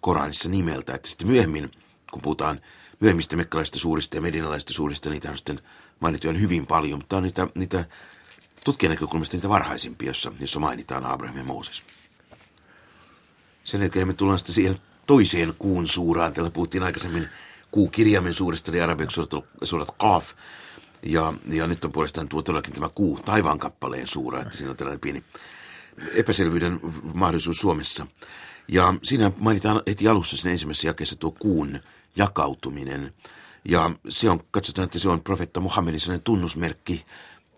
Koranissa 0.02 0.50
nimeltä, 0.50 0.94
että 0.96 1.10
sitten 1.10 1.28
myöhemmin, 1.28 1.72
kun 2.14 2.22
puhutaan 2.22 2.62
myöhemmistä 3.00 3.36
mekkalaisista 3.36 3.80
suurista 3.80 4.18
ja 4.18 4.22
medinalaisista 4.22 4.74
suurista, 4.74 5.10
niitä 5.10 5.30
on 5.30 5.38
sitten 5.38 5.60
mainittu 6.00 6.28
hyvin 6.28 6.68
paljon, 6.68 7.00
mutta 7.00 7.18
on 7.18 7.24
niitä, 7.24 7.48
niitä 7.56 7.86
tutkijan 8.64 8.94
näkökulmasta 8.94 9.38
niitä 9.38 9.50
varhaisimpia, 9.50 10.10
jossa, 10.10 10.32
jossa 10.40 10.60
mainitaan 10.60 11.06
Abraham 11.06 11.38
ja 11.38 11.44
Mooses. 11.44 11.84
Sen 13.64 13.82
jälkeen 13.82 14.08
me 14.08 14.14
tullaan 14.14 14.40
sitten 14.40 14.56
siihen 14.56 14.78
toiseen 15.08 15.54
kuun 15.60 15.88
suuraan. 15.88 16.34
Täällä 16.34 16.52
puhuttiin 16.52 16.84
aikaisemmin 16.84 17.30
kuukirjaimen 17.72 18.34
suurista, 18.34 18.72
eli 18.72 18.82
arabiaksi 18.82 19.22
suorat 19.64 19.92
kaaf. 20.00 20.32
Ja, 21.04 21.34
ja 21.48 21.68
nyt 21.68 21.86
on 21.86 21.92
puolestaan 21.92 22.28
tuo 22.28 22.42
todellakin 22.42 22.74
tämä 22.74 22.90
kuu 22.96 23.20
taivaan 23.20 23.60
kappaleen 23.60 24.08
suura, 24.08 24.42
että 24.42 24.58
siinä 24.58 24.72
on 24.72 24.78
tällainen 24.78 25.00
pieni 25.00 25.24
epäselvyyden 26.14 26.80
mahdollisuus 27.14 27.58
Suomessa. 27.58 28.08
Ja 28.68 28.94
siinä 29.04 29.32
mainitaan 29.38 29.82
heti 29.88 30.08
alussa 30.08 30.38
sen 30.38 30.52
ensimmäisessä 30.52 30.88
jakeessa 30.88 31.16
tuo 31.16 31.32
kuun 31.32 31.80
jakautuminen. 32.16 33.14
Ja 33.66 33.92
se 34.10 34.30
on, 34.30 34.44
katsotaan, 34.52 34.86
että 34.86 35.00
se 35.00 35.10
on 35.10 35.24
profetta 35.24 35.60
Muhammedin 35.60 36.00
sellainen 36.00 36.24
tunnusmerkki, 36.24 37.04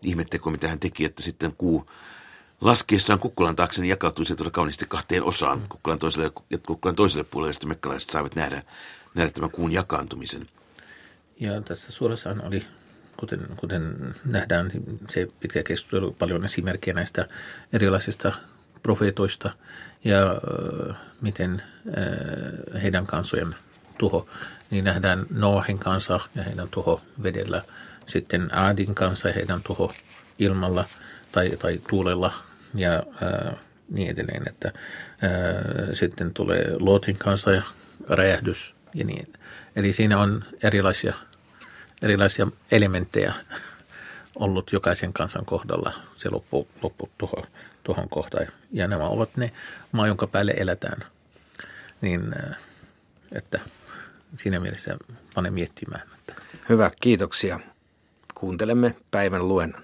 ihmetteko 0.04 0.52
mitä 0.52 0.68
hän 0.68 0.80
teki, 0.80 1.06
että 1.06 1.22
sitten 1.22 1.54
kuu 1.58 1.86
laskeessaan 2.62 3.20
kukkulan 3.20 3.56
taakse 3.56 3.82
niin 3.82 3.90
jakautui 3.90 4.26
se 4.26 4.36
kauniisti 4.52 4.86
kahteen 4.88 5.24
osaan, 5.24 5.66
kukkulan 5.70 6.00
toiselle 6.00 6.32
ja 6.50 6.58
kukkulan 6.58 6.96
toiselle 6.96 7.24
puolelle, 7.24 7.54
sitten 7.54 7.70
mekkalaiset 7.70 8.10
saivat 8.10 8.36
nähdä, 8.36 8.64
nähdä 9.16 9.32
tämän 9.32 9.52
kuun 9.52 9.72
jakaantumisen. 9.72 10.48
Ja 11.40 11.62
tässä 11.62 11.92
suorastaan 11.92 12.46
oli 12.46 12.68
kuten, 13.18 13.48
kuten 13.56 14.16
nähdään, 14.26 14.72
se 15.10 15.28
pitkä 15.40 15.64
keskustelu 15.64 16.12
paljon 16.12 16.46
esimerkkejä 16.46 16.94
näistä 16.94 17.28
erilaisista 17.74 18.32
profeetoista 18.84 19.52
ja 20.04 20.32
äh, 20.32 20.96
miten 21.22 21.64
äh, 21.98 22.84
heidän 22.84 23.06
kansojen 23.06 23.56
tuho, 23.98 24.30
niin 24.70 24.86
nähdään 24.86 25.26
Noahin 25.30 25.80
kanssa 25.80 26.20
ja 26.36 26.44
heidän 26.44 26.68
tuho 26.72 27.02
vedellä, 27.24 27.62
sitten 28.08 28.58
Aadin 28.58 28.96
kanssa 28.96 29.28
ja 29.28 29.34
heidän 29.34 29.62
tuho 29.64 29.94
ilmalla 30.40 30.86
tai, 31.32 31.52
tai 31.60 31.82
tuulella 31.90 32.34
ja 32.76 33.04
äh, 33.24 33.56
niin 33.90 34.10
edelleen, 34.10 34.44
että 34.48 34.68
äh, 34.68 34.74
sitten 35.94 36.34
tulee 36.34 36.66
Lootin 36.80 37.18
kanssa 37.18 37.52
ja 37.52 37.62
räjähdys 38.10 38.76
ja 38.94 39.06
niin. 39.06 39.34
Eli 39.76 39.94
siinä 39.94 40.18
on 40.20 40.44
erilaisia 40.64 41.14
erilaisia 42.02 42.48
elementtejä 42.72 43.34
ollut 44.36 44.72
jokaisen 44.72 45.14
kansan 45.14 45.46
kohdalla. 45.46 45.94
Se 46.16 46.30
loppu, 46.30 46.68
loppu 46.82 47.10
tuohon, 47.18 47.44
tuohon 47.84 48.10
kohtaan. 48.10 48.48
Ja 48.72 48.88
nämä 48.88 49.08
ovat 49.08 49.38
ne 49.38 49.52
maa, 49.92 50.08
jonka 50.08 50.28
päälle 50.28 50.54
eletään. 50.58 51.00
Niin, 52.02 52.34
äh, 52.44 52.58
että 53.32 53.60
siinä 54.38 54.60
mielessä 54.60 54.98
pane 55.34 55.50
miettimään. 55.50 56.02
Että. 56.16 56.42
Hyvä, 56.70 56.92
kiitoksia. 57.02 57.60
Kuuntelemme 58.36 58.96
päivän 59.12 59.48
luennon. 59.48 59.82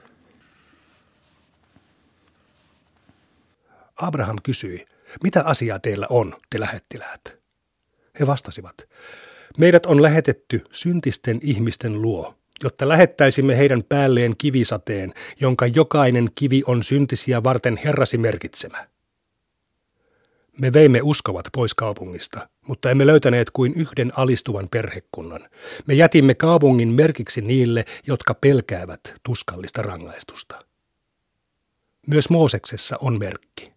Abraham 3.95 4.37
kysyi, 4.43 4.85
mitä 5.23 5.43
asiaa 5.43 5.79
teillä 5.79 6.07
on, 6.09 6.35
te 6.49 6.59
lähettiläät? 6.59 7.35
He 8.19 8.27
vastasivat, 8.27 8.87
Meidät 9.57 9.85
on 9.85 10.01
lähetetty 10.01 10.63
syntisten 10.71 11.39
ihmisten 11.43 12.01
luo, 12.01 12.35
jotta 12.63 12.87
lähettäisimme 12.87 13.57
heidän 13.57 13.83
päälleen 13.83 14.37
kivisateen, 14.37 15.13
jonka 15.39 15.67
jokainen 15.67 16.29
kivi 16.35 16.63
on 16.65 16.83
syntisiä 16.83 17.43
varten 17.43 17.77
herrasi 17.85 18.17
merkitsemä. 18.17 18.87
Me 20.59 20.73
veimme 20.73 20.99
uskovat 21.03 21.45
pois 21.53 21.73
kaupungista, 21.73 22.49
mutta 22.67 22.91
emme 22.91 23.07
löytäneet 23.07 23.51
kuin 23.51 23.73
yhden 23.73 24.11
alistuvan 24.15 24.67
perhekunnan. 24.71 25.49
Me 25.87 25.93
jätimme 25.93 26.35
kaupungin 26.35 26.87
merkiksi 26.89 27.41
niille, 27.41 27.85
jotka 28.07 28.33
pelkäävät 28.33 29.13
tuskallista 29.23 29.81
rangaistusta. 29.81 30.59
Myös 32.07 32.29
Mooseksessa 32.29 32.97
on 33.01 33.19
merkki. 33.19 33.73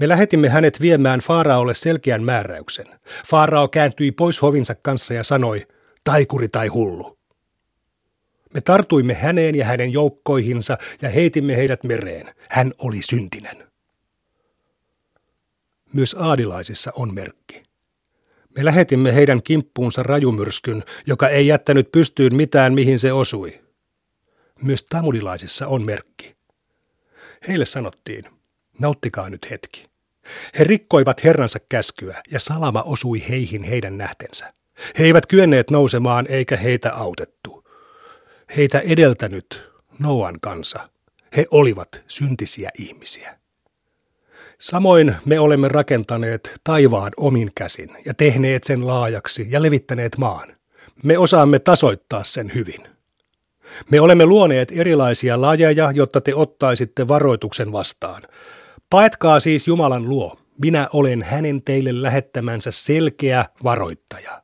Me 0.00 0.08
lähetimme 0.08 0.48
hänet 0.48 0.80
viemään 0.80 1.20
Faaraolle 1.20 1.74
selkeän 1.74 2.22
määräyksen. 2.22 2.86
Faarao 3.26 3.68
kääntyi 3.68 4.12
pois 4.12 4.42
hovinsa 4.42 4.74
kanssa 4.74 5.14
ja 5.14 5.22
sanoi, 5.22 5.66
taikuri 6.04 6.48
tai 6.48 6.68
hullu. 6.68 7.18
Me 8.54 8.60
tartuimme 8.60 9.14
häneen 9.14 9.54
ja 9.54 9.64
hänen 9.64 9.92
joukkoihinsa 9.92 10.78
ja 11.02 11.08
heitimme 11.08 11.56
heidät 11.56 11.84
mereen. 11.84 12.34
Hän 12.50 12.72
oli 12.78 13.02
syntinen. 13.02 13.63
Myös 15.94 16.16
aadilaisissa 16.18 16.92
on 16.94 17.14
merkki. 17.14 17.62
Me 18.56 18.64
lähetimme 18.64 19.14
heidän 19.14 19.42
kimppuunsa 19.42 20.02
rajumyrskyn, 20.02 20.84
joka 21.06 21.28
ei 21.28 21.46
jättänyt 21.46 21.92
pystyyn 21.92 22.34
mitään, 22.34 22.74
mihin 22.74 22.98
se 22.98 23.12
osui. 23.12 23.60
Myös 24.62 24.82
tamudilaisissa 24.82 25.66
on 25.66 25.84
merkki. 25.84 26.36
Heille 27.48 27.64
sanottiin, 27.64 28.24
Nauttikaa 28.78 29.30
nyt 29.30 29.50
hetki. 29.50 29.86
He 30.58 30.64
rikkoivat 30.64 31.24
Herransa 31.24 31.58
käskyä 31.68 32.22
ja 32.30 32.40
salama 32.40 32.82
osui 32.82 33.28
heihin 33.28 33.62
heidän 33.62 33.98
nähtensä. 33.98 34.54
He 34.98 35.04
eivät 35.04 35.26
kyenneet 35.26 35.70
nousemaan 35.70 36.26
eikä 36.28 36.56
heitä 36.56 36.94
autettu. 36.94 37.68
Heitä 38.56 38.80
edeltänyt 38.80 39.70
Noan 39.98 40.40
kansa. 40.40 40.88
He 41.36 41.46
olivat 41.50 42.02
syntisiä 42.08 42.70
ihmisiä. 42.78 43.38
Samoin 44.64 45.16
me 45.24 45.40
olemme 45.40 45.68
rakentaneet 45.68 46.52
taivaan 46.64 47.12
omin 47.16 47.50
käsin 47.54 47.90
ja 48.04 48.14
tehneet 48.14 48.64
sen 48.64 48.86
laajaksi 48.86 49.46
ja 49.50 49.62
levittäneet 49.62 50.16
maan. 50.18 50.56
Me 51.02 51.18
osaamme 51.18 51.58
tasoittaa 51.58 52.24
sen 52.24 52.54
hyvin. 52.54 52.80
Me 53.90 54.00
olemme 54.00 54.26
luoneet 54.26 54.72
erilaisia 54.76 55.40
lajeja, 55.40 55.90
jotta 55.90 56.20
te 56.20 56.34
ottaisitte 56.34 57.08
varoituksen 57.08 57.72
vastaan. 57.72 58.22
Paetkaa 58.90 59.40
siis 59.40 59.68
Jumalan 59.68 60.08
luo. 60.08 60.38
Minä 60.62 60.88
olen 60.92 61.22
hänen 61.22 61.62
teille 61.62 62.02
lähettämänsä 62.02 62.70
selkeä 62.70 63.44
varoittaja. 63.64 64.42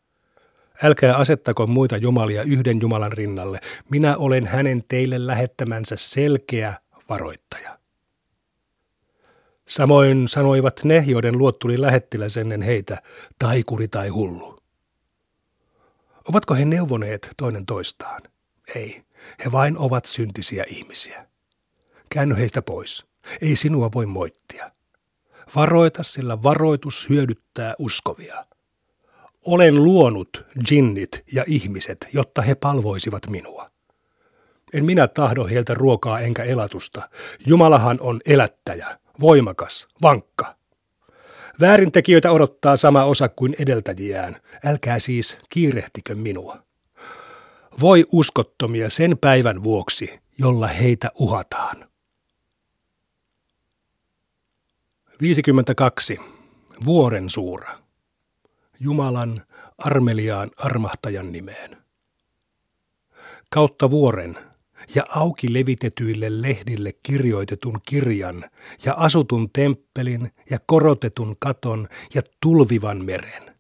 Älkää 0.83 1.17
asettako 1.17 1.67
muita 1.67 1.97
jumalia 1.97 2.43
yhden 2.43 2.81
Jumalan 2.81 3.13
rinnalle. 3.13 3.61
Minä 3.91 4.17
olen 4.17 4.47
hänen 4.47 4.83
teille 4.89 5.27
lähettämänsä 5.27 5.97
selkeä 5.99 6.75
varoittaja. 7.09 7.80
Samoin 9.71 10.29
sanoivat 10.29 10.81
ne, 10.85 11.05
joiden 11.07 11.39
luot 11.39 11.59
tuli 11.59 11.81
lähettiläs 11.81 12.37
ennen 12.37 12.63
heitä, 12.63 13.03
taikuri 13.39 13.89
tai 13.89 14.09
hullu. 14.09 14.59
Ovatko 16.29 16.55
he 16.55 16.65
neuvoneet 16.65 17.31
toinen 17.37 17.67
toistaan? 17.67 18.23
Ei, 18.75 19.03
he 19.45 19.53
vain 19.53 19.79
ovat 19.79 20.05
syntisiä 20.05 20.65
ihmisiä. 20.69 21.27
Käänny 22.11 22.37
heistä 22.37 22.63
pois. 22.63 23.07
Ei 23.43 23.57
sinua 23.57 23.91
voi 23.95 24.07
moittia. 24.07 24.71
Varoita, 25.57 26.03
sillä 26.03 26.43
varoitus 26.43 27.09
hyödyttää 27.09 27.75
uskovia. 27.79 28.47
Olen 29.47 29.85
luonut 29.85 30.45
jinnit 30.71 31.25
ja 31.33 31.45
ihmiset, 31.47 32.09
jotta 32.13 32.43
he 32.43 32.55
palvoisivat 32.55 33.27
minua. 33.29 33.67
En 34.73 34.85
minä 34.85 35.09
tahdo 35.09 35.47
heiltä 35.47 35.75
ruokaa 35.75 36.21
enkä 36.21 36.45
elatusta. 36.45 37.11
Jumalahan 37.47 37.99
on 38.01 38.21
elättäjä, 38.27 39.00
voimakas, 39.21 39.89
vankka. 40.03 40.55
Väärintekijöitä 41.61 42.33
odottaa 42.33 42.77
sama 42.77 43.05
osa 43.05 43.29
kuin 43.29 43.57
edeltäjiään. 43.59 44.37
Älkää 44.65 44.99
siis 44.99 45.39
kiirehtikö 45.49 46.15
minua. 46.15 46.63
Voi 47.81 48.05
uskottomia 48.13 48.91
sen 48.91 49.19
päivän 49.19 49.63
vuoksi, 49.63 50.21
jolla 50.39 50.67
heitä 50.67 51.11
uhataan. 51.15 51.91
52. 55.21 56.19
Vuoren 56.85 57.31
suura. 57.31 57.79
Jumalan 58.81 59.43
armeliaan 59.79 60.51
armahtajan 60.57 61.33
nimeen. 61.33 61.77
Kautta 63.51 63.91
vuoren 63.91 64.39
ja 64.95 65.05
auki 65.15 65.53
levitetyille 65.53 66.43
lehdille 66.43 66.93
kirjoitetun 67.03 67.81
kirjan 67.87 68.45
ja 68.85 68.95
asutun 68.97 69.51
temppelin 69.53 70.33
ja 70.51 70.59
korotetun 70.67 71.37
katon 71.39 71.89
ja 72.15 72.23
tulvivan 72.41 73.05
meren. 73.05 73.57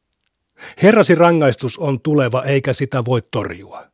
Herrasi 0.82 1.14
rangaistus 1.14 1.78
on 1.78 2.00
tuleva 2.00 2.42
eikä 2.42 2.72
sitä 2.72 3.04
voi 3.04 3.22
torjua. 3.30 3.86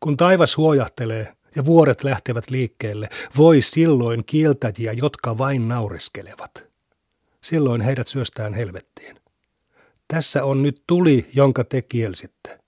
Kun 0.00 0.16
taivas 0.16 0.56
huojahtelee 0.56 1.32
ja 1.56 1.64
vuoret 1.64 2.04
lähtevät 2.04 2.50
liikkeelle, 2.50 3.08
voi 3.36 3.60
silloin 3.60 4.24
kieltäjiä, 4.24 4.92
jotka 4.92 5.38
vain 5.38 5.68
naureskelevat. 5.68 6.64
Silloin 7.40 7.80
heidät 7.80 8.08
syöstään 8.08 8.54
helvettiin. 8.54 9.16
Tässä 10.08 10.44
on 10.44 10.62
nyt 10.62 10.82
tuli, 10.86 11.26
jonka 11.34 11.64
te 11.64 11.82
kielsitte. 11.82 12.58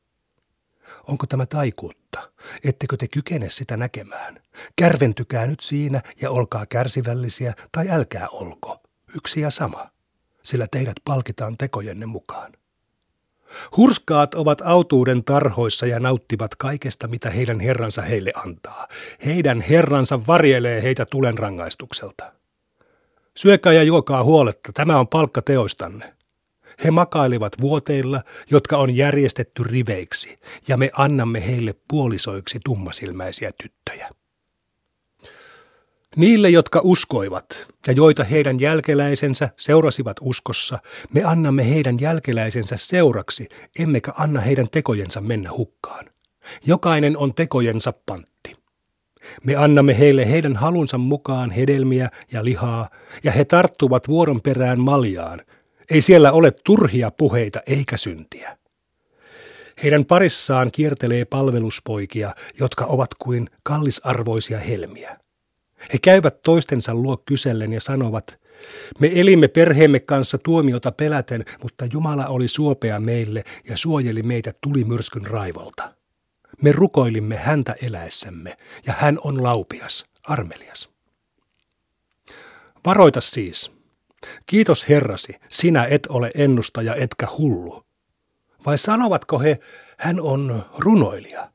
Onko 1.09 1.26
tämä 1.26 1.47
taikuutta? 1.47 2.30
Ettekö 2.64 2.97
te 2.97 3.09
kykene 3.09 3.49
sitä 3.49 3.76
näkemään? 3.76 4.42
Kärventykää 4.76 5.47
nyt 5.47 5.61
siinä 5.61 6.02
ja 6.21 6.30
olkaa 6.30 6.66
kärsivällisiä 6.66 7.54
tai 7.73 7.90
älkää 7.90 8.28
olko. 8.33 8.83
Yksi 9.16 9.40
ja 9.40 9.50
sama, 9.50 9.90
sillä 10.42 10.66
teidät 10.71 10.97
palkitaan 11.04 11.57
tekojenne 11.59 12.07
mukaan. 12.07 12.52
Hurskaat 13.76 14.35
ovat 14.35 14.61
autuuden 14.61 15.25
tarhoissa 15.25 15.87
ja 15.87 16.00
nauttivat 16.00 16.57
kaikesta, 16.57 17.09
mitä 17.09 17.30
heidän 17.30 17.61
herransa 17.61 18.02
heille 18.02 18.33
antaa. 18.35 18.88
Heidän 19.26 19.61
herransa 19.61 20.26
varjelee 20.26 20.83
heitä 20.83 21.07
tulen 21.07 21.38
rangaistukselta. 21.38 22.33
Syökää 23.37 23.73
ja 23.73 23.83
juokaa 23.83 24.25
huoletta, 24.25 24.73
tämä 24.73 24.99
on 24.99 25.09
palkka 25.09 25.43
teoistanne. 25.43 26.15
He 26.84 26.90
makailivat 26.90 27.52
vuoteilla, 27.60 28.23
jotka 28.50 28.76
on 28.76 28.97
järjestetty 28.97 29.62
riveiksi, 29.62 30.38
ja 30.69 30.76
me 30.76 30.90
annamme 30.97 31.47
heille 31.47 31.75
puolisoiksi 31.88 32.60
tummasilmäisiä 32.64 33.50
tyttöjä. 33.62 34.08
Niille, 36.16 36.50
jotka 36.50 36.80
uskoivat 36.84 37.66
ja 37.86 37.93
joita 37.93 38.25
heidän 38.25 38.60
jälkeläisensä 38.60 39.49
seurasivat 39.56 40.16
uskossa, 40.21 40.78
me 41.14 41.25
annamme 41.25 41.71
heidän 41.71 42.00
jälkeläisensä 42.00 42.76
seuraksi, 42.76 43.49
emmekä 43.78 44.12
anna 44.19 44.40
heidän 44.40 44.69
tekojensa 44.71 45.21
mennä 45.21 45.50
hukkaan. 45.52 46.06
Jokainen 46.66 47.16
on 47.16 47.34
tekojensa 47.34 47.93
pantti. 48.06 48.56
Me 49.45 49.56
annamme 49.56 49.99
heille 49.99 50.30
heidän 50.30 50.56
halunsa 50.56 50.99
mukaan 50.99 51.50
hedelmiä 51.50 52.10
ja 52.32 52.45
lihaa, 52.45 52.90
ja 53.25 53.32
he 53.32 53.45
tarttuvat 53.45 54.08
vuoron 54.08 54.40
perään 54.40 54.80
maljaan. 54.80 55.40
Ei 55.91 56.00
siellä 56.00 56.33
ole 56.33 56.50
turhia 56.65 57.11
puheita 57.11 57.61
eikä 57.67 57.97
syntiä. 57.97 58.59
Heidän 59.83 60.05
parissaan 60.05 60.71
kiertelee 60.73 61.25
palveluspoikia, 61.25 62.35
jotka 62.59 62.85
ovat 62.85 63.15
kuin 63.15 63.50
kallisarvoisia 63.63 64.59
helmiä. 64.59 65.19
He 65.93 65.99
käyvät 66.03 66.43
toistensa 66.43 66.95
luo 66.95 67.17
kysellen 67.17 67.73
ja 67.73 67.81
sanovat, 67.81 68.41
me 68.99 69.11
elimme 69.15 69.49
perheemme 69.49 70.00
kanssa 70.00 70.39
tuomiota 70.39 70.93
peläten, 70.93 71.45
mutta 71.63 71.85
Jumala 71.93 72.26
oli 72.26 72.49
suopea 72.49 73.00
meille 73.00 73.45
ja 73.69 73.76
suojeli 73.76 74.23
meitä 74.23 74.53
tulimyrskyn 74.61 75.26
raivolta. 75.26 75.95
Me 76.63 76.73
rukoilimme 76.73 77.37
häntä 77.37 77.75
eläessämme, 77.83 78.57
ja 78.87 78.95
hän 78.99 79.19
on 79.25 79.43
laupias, 79.43 80.05
armelias. 80.23 80.91
Varoita 82.87 83.21
siis. 83.21 83.79
Kiitos 84.47 84.89
Herrasi, 84.89 85.33
sinä 85.49 85.85
et 85.85 86.06
ole 86.06 86.30
ennustaja 86.35 86.95
etkä 86.95 87.26
hullu. 87.39 87.85
Vai 88.67 88.78
sanovatko 88.78 89.39
he, 89.39 89.59
hän 89.99 90.21
on 90.21 90.65
runoilija? 90.78 91.52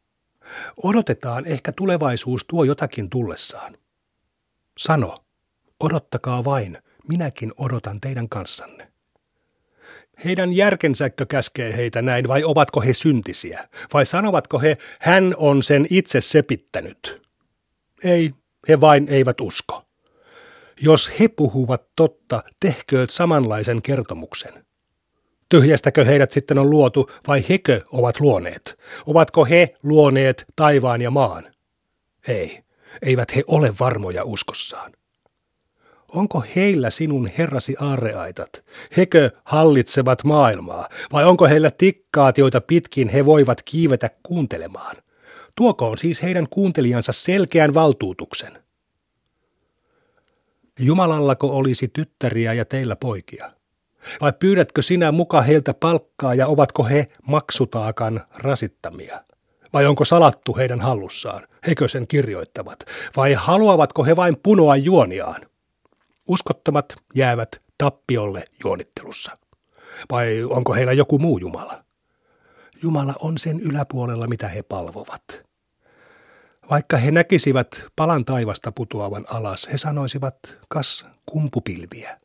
Odotetaan, 0.84 1.46
ehkä 1.46 1.72
tulevaisuus 1.72 2.46
tuo 2.48 2.64
jotakin 2.64 3.10
tullessaan. 3.10 3.78
Sano, 4.78 5.26
odottakaa 5.80 6.44
vain, 6.44 6.78
minäkin 7.10 7.54
odotan 7.58 8.02
teidän 8.02 8.30
kanssanne. 8.30 8.92
Heidän 10.26 10.54
järkensäkö 10.54 11.26
käskee 11.26 11.78
heitä 11.78 12.02
näin, 12.02 12.28
vai 12.28 12.44
ovatko 12.44 12.82
he 12.82 12.94
syntisiä? 12.94 13.70
Vai 13.94 14.06
sanovatko 14.06 14.60
he, 14.60 14.78
hän 15.00 15.36
on 15.38 15.64
sen 15.64 15.88
itse 15.90 16.22
sepittänyt? 16.22 17.22
Ei, 18.04 18.34
he 18.68 18.82
vain 18.82 19.08
eivät 19.10 19.42
usko. 19.42 19.85
Jos 20.82 21.12
he 21.20 21.28
puhuvat 21.28 21.84
totta, 21.96 22.44
tehkööt 22.60 23.10
samanlaisen 23.10 23.82
kertomuksen. 23.82 24.66
Tyhjästäkö 25.50 26.06
heidät 26.06 26.32
sitten 26.32 26.58
on 26.58 26.70
luotu, 26.70 27.10
vai 27.28 27.44
hekö 27.50 27.82
ovat 27.92 28.20
luoneet? 28.20 28.80
Ovatko 29.06 29.46
he 29.46 29.74
luoneet 29.84 30.46
taivaan 30.56 31.02
ja 31.02 31.12
maan? 31.12 31.44
Ei, 32.28 32.64
eivät 33.02 33.36
he 33.36 33.44
ole 33.48 33.74
varmoja 33.80 34.24
uskossaan. 34.24 34.92
Onko 36.08 36.44
heillä 36.56 36.90
sinun 36.90 37.30
herrasi 37.38 37.76
aarreaitat? 37.80 38.64
Hekö 38.98 39.32
hallitsevat 39.44 40.24
maailmaa? 40.24 40.90
Vai 41.14 41.26
onko 41.26 41.46
heillä 41.46 41.72
tikkaat, 41.72 42.38
joita 42.38 42.62
pitkin 42.62 43.10
he 43.10 43.26
voivat 43.26 43.62
kiivetä 43.62 44.10
kuuntelemaan? 44.24 44.96
Tuokoon 45.56 45.98
siis 45.98 46.24
heidän 46.24 46.48
kuuntelijansa 46.50 47.12
selkeän 47.12 47.74
valtuutuksen. 47.74 48.65
Jumalallako 50.80 51.58
olisi 51.58 51.88
tyttäriä 51.88 52.54
ja 52.54 52.66
teillä 52.66 52.96
poikia? 52.96 53.52
Vai 54.22 54.34
pyydätkö 54.40 54.82
sinä 54.82 55.12
muka 55.12 55.42
heiltä 55.42 55.74
palkkaa 55.74 56.36
ja 56.36 56.48
ovatko 56.48 56.84
he 56.84 57.08
maksutaakan 57.28 58.22
rasittamia? 58.38 59.24
Vai 59.74 59.86
onko 59.86 60.06
salattu 60.06 60.56
heidän 60.56 60.82
hallussaan? 60.82 61.48
Hekö 61.68 61.88
sen 61.88 62.08
kirjoittavat? 62.08 62.80
Vai 63.18 63.34
haluavatko 63.34 64.04
he 64.04 64.16
vain 64.16 64.38
punoa 64.44 64.76
juoniaan? 64.76 65.42
Uskottomat 66.28 66.96
jäävät 67.16 67.60
tappiolle 67.78 68.46
juonittelussa. 68.64 69.38
Vai 70.12 70.44
onko 70.44 70.74
heillä 70.74 70.94
joku 70.94 71.20
muu 71.20 71.38
Jumala? 71.38 71.84
Jumala 72.84 73.14
on 73.20 73.38
sen 73.38 73.60
yläpuolella, 73.60 74.28
mitä 74.28 74.48
he 74.48 74.62
palvovat. 74.62 75.46
Vaikka 76.70 76.98
he 76.98 77.12
näkisivät 77.12 77.86
palan 77.96 78.26
taivasta 78.26 78.72
putoavan 78.72 79.26
alas, 79.30 79.70
he 79.72 79.78
sanoisivat, 79.78 80.38
kas 80.70 81.06
kumpupilviä. 81.26 82.20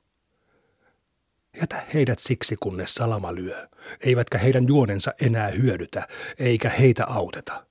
Jätä 1.60 1.82
heidät 1.94 2.18
siksi, 2.18 2.56
kunnes 2.56 2.94
salama 2.94 3.34
lyö, 3.34 3.68
eivätkä 4.00 4.38
heidän 4.38 4.68
juonensa 4.68 5.14
enää 5.20 5.48
hyödytä, 5.48 6.08
eikä 6.38 6.68
heitä 6.68 7.06
auteta. 7.06 7.66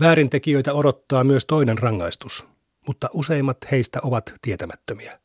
Väärintekijöitä 0.00 0.74
odottaa 0.74 1.24
myös 1.24 1.46
toinen 1.46 1.78
rangaistus, 1.78 2.46
mutta 2.86 3.10
useimmat 3.12 3.58
heistä 3.70 4.00
ovat 4.02 4.34
tietämättömiä. 4.42 5.20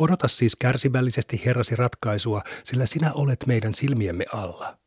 Odota 0.00 0.28
siis 0.28 0.56
kärsivällisesti 0.56 1.42
Herrasi 1.44 1.76
ratkaisua, 1.76 2.42
sillä 2.64 2.86
sinä 2.86 3.12
olet 3.12 3.46
meidän 3.46 3.74
silmiemme 3.74 4.24
alla. 4.32 4.78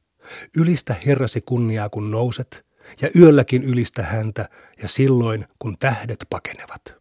Ylistä 0.58 0.95
Herrasi 1.06 1.41
kunniaa, 1.41 1.89
kun 1.89 2.12
nouset, 2.12 2.65
ja 3.02 3.10
yölläkin 3.15 3.63
ylistä 3.63 4.04
häntä, 4.04 4.49
ja 4.82 4.88
silloin, 4.88 5.47
kun 5.60 5.78
tähdet 5.78 6.25
pakenevat. 6.30 6.95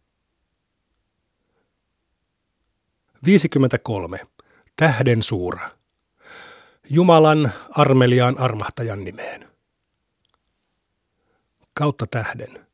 53. 3.25 4.19
Tähden 4.75 5.23
suura. 5.23 5.69
Jumalan 6.89 7.51
armeliaan 7.69 8.39
armahtajan 8.39 9.03
nimeen. 9.03 9.49
Kautta 11.73 12.07
tähden. 12.07 12.67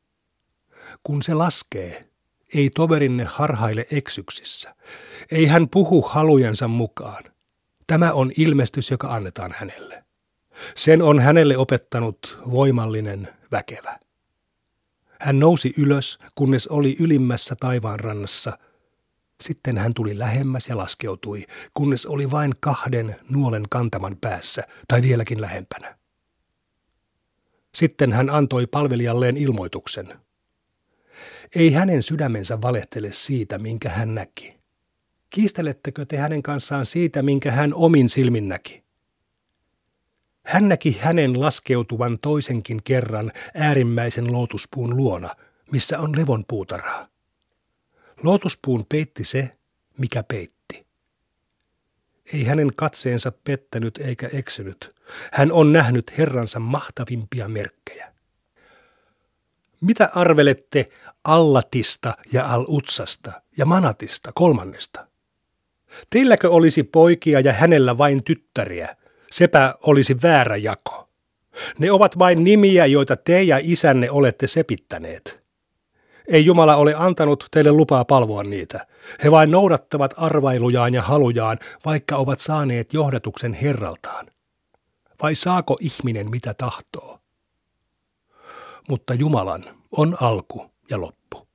Kun 1.02 1.22
se 1.22 1.34
laskee, 1.34 2.08
ei 2.54 2.70
toverinne 2.70 3.24
harhaile 3.24 3.86
eksyksissä. 3.90 4.74
Ei 5.30 5.46
hän 5.46 5.68
puhu 5.68 6.02
halujensa 6.02 6.68
mukaan. 6.68 7.24
Tämä 7.86 8.12
on 8.12 8.32
ilmestys, 8.36 8.90
joka 8.90 9.08
annetaan 9.08 9.54
hänelle. 9.58 10.05
Sen 10.74 11.02
on 11.02 11.20
hänelle 11.20 11.56
opettanut 11.56 12.38
voimallinen 12.50 13.28
väkevä. 13.52 13.98
Hän 15.20 15.38
nousi 15.38 15.74
ylös, 15.76 16.18
kunnes 16.34 16.68
oli 16.68 16.96
ylimmässä 17.00 17.56
taivaan 17.60 18.00
rannassa. 18.00 18.58
Sitten 19.40 19.78
hän 19.78 19.94
tuli 19.94 20.18
lähemmäs 20.18 20.68
ja 20.68 20.76
laskeutui, 20.76 21.46
kunnes 21.74 22.06
oli 22.06 22.30
vain 22.30 22.54
kahden 22.60 23.16
nuolen 23.30 23.64
kantaman 23.70 24.16
päässä, 24.20 24.62
tai 24.88 25.02
vieläkin 25.02 25.40
lähempänä. 25.40 25.98
Sitten 27.74 28.12
hän 28.12 28.30
antoi 28.30 28.66
palvelijalleen 28.66 29.36
ilmoituksen. 29.36 30.14
Ei 31.56 31.72
hänen 31.72 32.02
sydämensä 32.02 32.62
valehtele 32.62 33.12
siitä, 33.12 33.58
minkä 33.58 33.88
hän 33.88 34.14
näki. 34.14 34.56
Kiistelettekö 35.30 36.04
te 36.04 36.16
hänen 36.16 36.42
kanssaan 36.42 36.86
siitä, 36.86 37.22
minkä 37.22 37.52
hän 37.52 37.74
omin 37.74 38.08
silmin 38.08 38.48
näki? 38.48 38.85
Hän 40.46 40.68
näki 40.68 40.98
hänen 41.00 41.40
laskeutuvan 41.40 42.18
toisenkin 42.22 42.82
kerran 42.82 43.32
äärimmäisen 43.54 44.32
lootuspuun 44.32 44.96
luona, 44.96 45.36
missä 45.70 46.00
on 46.00 46.16
levon 46.16 46.44
puutaraa. 46.48 47.08
Lootuspuun 48.22 48.86
peitti 48.88 49.24
se, 49.24 49.56
mikä 49.98 50.22
peitti. 50.22 50.86
Ei 52.32 52.44
hänen 52.44 52.72
katseensa 52.76 53.32
pettänyt 53.44 53.98
eikä 53.98 54.28
eksynyt. 54.32 54.94
Hän 55.32 55.52
on 55.52 55.72
nähnyt 55.72 56.18
Herransa 56.18 56.58
mahtavimpia 56.58 57.48
merkkejä. 57.48 58.12
Mitä 59.80 60.10
arvelette 60.14 60.86
Allatista 61.24 62.14
ja 62.32 62.46
Al-Utsasta 62.46 63.32
ja 63.56 63.66
Manatista 63.66 64.32
kolmannesta? 64.34 65.06
Teilläkö 66.10 66.50
olisi 66.50 66.82
poikia 66.82 67.40
ja 67.40 67.52
hänellä 67.52 67.98
vain 67.98 68.24
tyttäriä? 68.24 68.96
Sepä 69.32 69.74
olisi 69.82 70.16
väärä 70.22 70.56
jako. 70.56 71.08
Ne 71.78 71.90
ovat 71.90 72.18
vain 72.18 72.44
nimiä, 72.44 72.86
joita 72.86 73.16
te 73.16 73.42
ja 73.42 73.58
isänne 73.62 74.10
olette 74.10 74.46
sepittäneet. 74.46 75.46
Ei 76.28 76.46
Jumala 76.46 76.76
ole 76.76 76.94
antanut 76.94 77.46
teille 77.50 77.70
lupaa 77.70 78.04
palvoa 78.04 78.42
niitä. 78.42 78.86
He 79.24 79.30
vain 79.30 79.50
noudattavat 79.50 80.14
arvailujaan 80.16 80.94
ja 80.94 81.02
halujaan, 81.02 81.58
vaikka 81.84 82.16
ovat 82.16 82.40
saaneet 82.40 82.92
johdatuksen 82.92 83.54
Herraltaan. 83.54 84.26
Vai 85.22 85.34
saako 85.34 85.76
ihminen 85.80 86.30
mitä 86.30 86.54
tahtoo? 86.54 87.20
Mutta 88.88 89.14
Jumalan 89.14 89.64
on 89.92 90.16
alku 90.20 90.70
ja 90.90 91.00
loppu. 91.00 91.48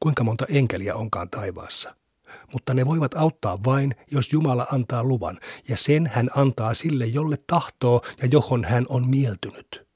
Kuinka 0.00 0.24
monta 0.24 0.46
enkeliä 0.48 0.94
onkaan 0.94 1.30
taivaassa? 1.30 1.94
Mutta 2.52 2.74
ne 2.74 2.86
voivat 2.86 3.14
auttaa 3.14 3.58
vain, 3.64 3.94
jos 4.10 4.32
Jumala 4.32 4.66
antaa 4.72 5.04
luvan, 5.04 5.40
ja 5.68 5.76
sen 5.76 6.06
hän 6.06 6.30
antaa 6.36 6.74
sille, 6.74 7.06
jolle 7.06 7.38
tahtoo 7.46 8.02
ja 8.22 8.28
johon 8.32 8.64
hän 8.64 8.86
on 8.88 9.08
mieltynyt. 9.08 9.86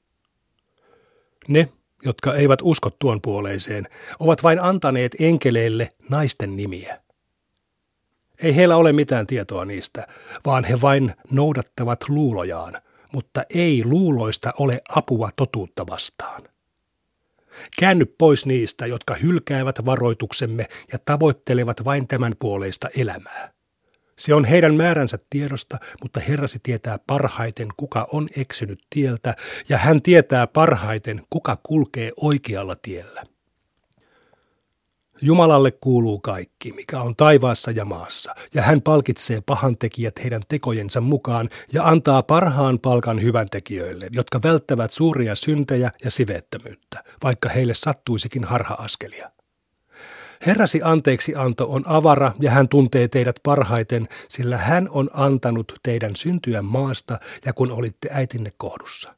Ne, 1.48 1.68
jotka 2.04 2.34
eivät 2.34 2.58
usko 2.62 2.90
tuon 2.90 3.22
puoleiseen, 3.22 3.88
ovat 4.18 4.42
vain 4.42 4.60
antaneet 4.60 5.16
enkeleille 5.20 5.92
naisten 6.08 6.56
nimiä. 6.56 7.00
Ei 8.42 8.56
heillä 8.56 8.76
ole 8.76 8.92
mitään 8.92 9.26
tietoa 9.26 9.64
niistä, 9.64 10.06
vaan 10.46 10.64
he 10.64 10.80
vain 10.80 11.14
noudattavat 11.30 12.08
luulojaan, 12.08 12.82
mutta 13.12 13.42
ei 13.54 13.82
luuloista 13.84 14.52
ole 14.58 14.82
apua 14.88 15.30
totuutta 15.36 15.86
vastaan. 15.86 16.42
Käänny 17.78 18.04
pois 18.04 18.46
niistä, 18.46 18.86
jotka 18.86 19.14
hylkäävät 19.14 19.84
varoituksemme 19.84 20.66
ja 20.92 20.98
tavoittelevat 21.04 21.84
vain 21.84 22.08
tämän 22.08 22.32
puoleista 22.38 22.88
elämää. 22.96 23.52
Se 24.18 24.34
on 24.34 24.44
heidän 24.44 24.74
määränsä 24.74 25.18
tiedosta, 25.30 25.78
mutta 26.02 26.20
Herrasi 26.20 26.58
tietää 26.62 26.98
parhaiten, 27.06 27.68
kuka 27.76 28.08
on 28.12 28.28
eksynyt 28.36 28.80
tieltä, 28.90 29.34
ja 29.68 29.78
hän 29.78 30.02
tietää 30.02 30.46
parhaiten, 30.46 31.22
kuka 31.30 31.58
kulkee 31.62 32.12
oikealla 32.16 32.76
tiellä. 32.82 33.24
Jumalalle 35.20 35.70
kuuluu 35.70 36.20
kaikki, 36.20 36.72
mikä 36.72 37.00
on 37.00 37.16
taivaassa 37.16 37.70
ja 37.70 37.84
maassa, 37.84 38.34
ja 38.54 38.62
hän 38.62 38.82
palkitsee 38.82 39.40
pahantekijät 39.40 40.22
heidän 40.22 40.42
tekojensa 40.48 41.00
mukaan 41.00 41.48
ja 41.72 41.84
antaa 41.84 42.22
parhaan 42.22 42.78
palkan 42.78 43.22
hyväntekijöille, 43.22 44.08
jotka 44.12 44.40
välttävät 44.42 44.90
suuria 44.90 45.34
syntejä 45.34 45.90
ja 46.04 46.10
siveettömyyttä, 46.10 47.04
vaikka 47.22 47.48
heille 47.48 47.74
sattuisikin 47.74 48.44
harha-askelia. 48.44 49.30
Herrasi 50.46 50.80
anteeksi 50.84 51.34
anto 51.34 51.70
on 51.70 51.82
avara 51.86 52.32
ja 52.40 52.50
hän 52.50 52.68
tuntee 52.68 53.08
teidät 53.08 53.36
parhaiten, 53.42 54.08
sillä 54.28 54.58
hän 54.58 54.88
on 54.90 55.10
antanut 55.12 55.72
teidän 55.82 56.16
syntyä 56.16 56.62
maasta 56.62 57.18
ja 57.44 57.52
kun 57.52 57.72
olitte 57.72 58.08
äitinne 58.12 58.52
kohdussa. 58.56 59.14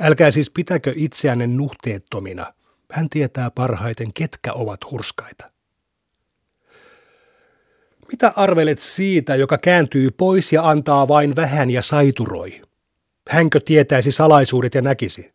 Älkää 0.00 0.30
siis 0.30 0.50
pitäkö 0.50 0.92
itseänne 0.96 1.46
nuhteettomina– 1.46 2.52
hän 2.92 3.08
tietää 3.08 3.50
parhaiten, 3.50 4.12
ketkä 4.14 4.52
ovat 4.52 4.80
hurskaita. 4.90 5.50
Mitä 8.12 8.32
arvelet 8.36 8.78
siitä, 8.80 9.34
joka 9.34 9.58
kääntyy 9.58 10.10
pois 10.10 10.52
ja 10.52 10.68
antaa 10.68 11.08
vain 11.08 11.36
vähän 11.36 11.70
ja 11.70 11.82
saituroi? 11.82 12.62
Hänkö 13.28 13.60
tietäisi 13.60 14.12
salaisuudet 14.12 14.74
ja 14.74 14.82
näkisi? 14.82 15.32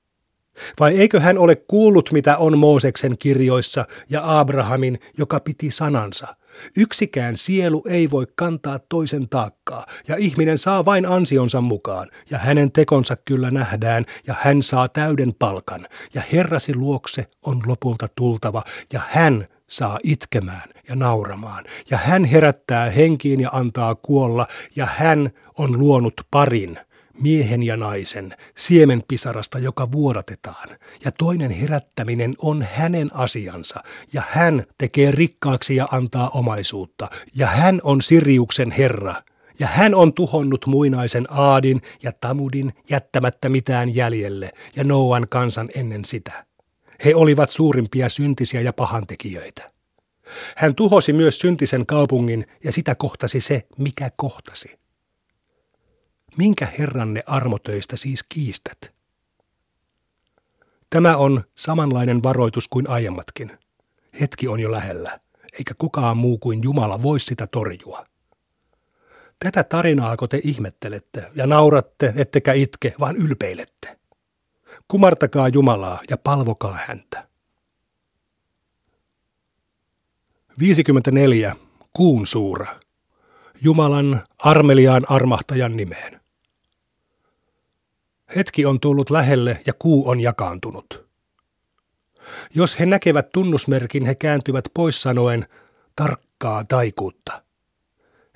Vai 0.80 0.98
eikö 0.98 1.20
hän 1.20 1.38
ole 1.38 1.56
kuullut, 1.56 2.12
mitä 2.12 2.38
on 2.38 2.58
Mooseksen 2.58 3.17
kirjoissa 3.17 3.86
ja 4.10 4.39
Abrahamin, 4.39 5.00
joka 5.17 5.39
piti 5.39 5.72
sanansa– 5.72 6.28
Yksikään 6.78 7.38
sielu 7.38 7.84
ei 7.89 8.12
voi 8.12 8.28
kantaa 8.36 8.80
toisen 8.80 9.30
taakkaa, 9.30 9.86
ja 10.08 10.15
ihminen 10.15 10.58
saa 10.58 10.86
vain 10.86 11.06
ansionsa 11.06 11.62
mukaan, 11.62 12.08
ja 12.30 12.38
hänen 12.38 12.72
tekonsa 12.72 13.15
kyllä 13.15 13.52
nähdään, 13.52 14.06
ja 14.28 14.36
hän 14.39 14.63
saa 14.63 14.88
täyden 14.89 15.34
palkan, 15.39 15.88
ja 16.13 16.22
Herrasi 16.34 16.76
luokse 16.76 17.26
on 17.46 17.62
lopulta 17.65 18.08
tultava, 18.15 18.63
ja 18.93 19.02
hän 19.10 19.48
saa 19.67 20.00
itkemään 20.04 20.70
ja 20.89 20.96
nauramaan, 20.96 21.63
ja 21.89 21.98
hän 21.98 22.26
herättää 22.26 22.89
henkiin 22.89 23.39
ja 23.39 23.50
antaa 23.54 23.96
kuolla, 23.96 24.48
ja 24.76 24.88
hän 24.96 25.32
on 25.58 25.80
luonut 25.80 26.22
parin, 26.32 26.80
miehen 27.21 27.63
ja 27.63 27.77
naisen, 27.77 28.36
siemenpisarasta, 28.58 29.60
joka 29.60 29.91
vuodatetaan, 29.91 30.69
ja 31.06 31.12
toinen 31.12 31.51
herättäminen 31.51 32.36
on 32.41 32.67
hänen 32.73 33.10
asiansa, 33.13 33.84
ja 34.13 34.23
hän 34.30 34.63
tekee 34.77 35.12
rikkaaksi 35.12 35.75
ja 35.75 35.88
antaa 35.91 36.30
omaisuutta, 36.30 37.10
ja 37.36 37.47
hän 37.47 37.80
on 37.84 38.01
Siriuksen 38.01 38.71
Herra, 38.71 39.15
ja 39.60 39.67
hän 39.67 39.95
on 39.95 40.13
tuhonnut 40.13 40.65
muinaisen 40.65 41.27
Aadin 41.30 41.82
ja 42.03 42.12
Tamudin 42.12 42.73
jättämättä 42.89 43.49
mitään 43.49 43.95
jäljelle, 43.95 44.51
ja 44.75 44.84
Noan 44.84 45.27
kansan 45.30 45.69
ennen 45.75 46.06
sitä. 46.06 46.45
He 47.06 47.15
olivat 47.15 47.49
suurimpia 47.49 48.10
syntisiä 48.10 48.62
ja 48.62 48.73
pahantekijöitä. 48.73 49.71
Hän 50.56 50.75
tuhosi 50.75 51.13
myös 51.13 51.39
syntisen 51.39 51.86
kaupungin, 51.86 52.45
ja 52.63 52.71
sitä 52.71 52.95
kohtasi 52.95 53.39
se, 53.39 53.67
mikä 53.77 54.12
kohtasi. 54.15 54.80
Minkä 56.38 56.67
herranne 56.80 57.23
armotöistä 57.26 57.97
siis 57.97 58.23
kiistät? 58.23 58.91
Tämä 60.89 61.17
on 61.17 61.43
samanlainen 61.56 62.23
varoitus 62.23 62.67
kuin 62.67 62.89
aiemmatkin. 62.89 63.58
Hetki 64.19 64.47
on 64.47 64.60
jo 64.60 64.71
lähellä, 64.71 65.19
eikä 65.54 65.73
kukaan 65.78 66.17
muu 66.17 66.38
kuin 66.38 66.63
Jumala 66.63 67.04
voi 67.04 67.19
sitä 67.19 67.47
torjua. 67.47 68.06
Tätä 69.39 69.63
tarinaako 69.63 70.28
te 70.28 70.41
ihmettelette 70.43 71.32
ja 71.36 71.47
nauratte, 71.47 72.13
ettekä 72.15 72.54
itke, 72.54 72.93
vaan 73.00 73.15
ylpeilette? 73.15 73.97
Kumartakaa 74.88 75.47
Jumalaa 75.47 76.02
ja 76.10 76.17
palvokaa 76.17 76.80
häntä. 76.88 77.28
54. 80.60 81.56
Kuun 81.93 82.28
suura. 82.28 82.67
Jumalan 83.62 84.23
armeliaan 84.38 85.06
armahtajan 85.10 85.78
nimeen. 85.78 86.21
Hetki 88.36 88.66
on 88.66 88.80
tullut 88.80 89.10
lähelle 89.10 89.60
ja 89.66 89.74
kuu 89.80 90.10
on 90.10 90.20
jakaantunut. 90.20 91.08
Jos 92.56 92.80
he 92.80 92.86
näkevät 92.86 93.32
tunnusmerkin, 93.32 94.06
he 94.06 94.16
kääntyvät 94.16 94.66
pois 94.74 95.02
sanoen 95.02 95.48
tarkkaa 95.96 96.66
taikuutta. 96.66 97.44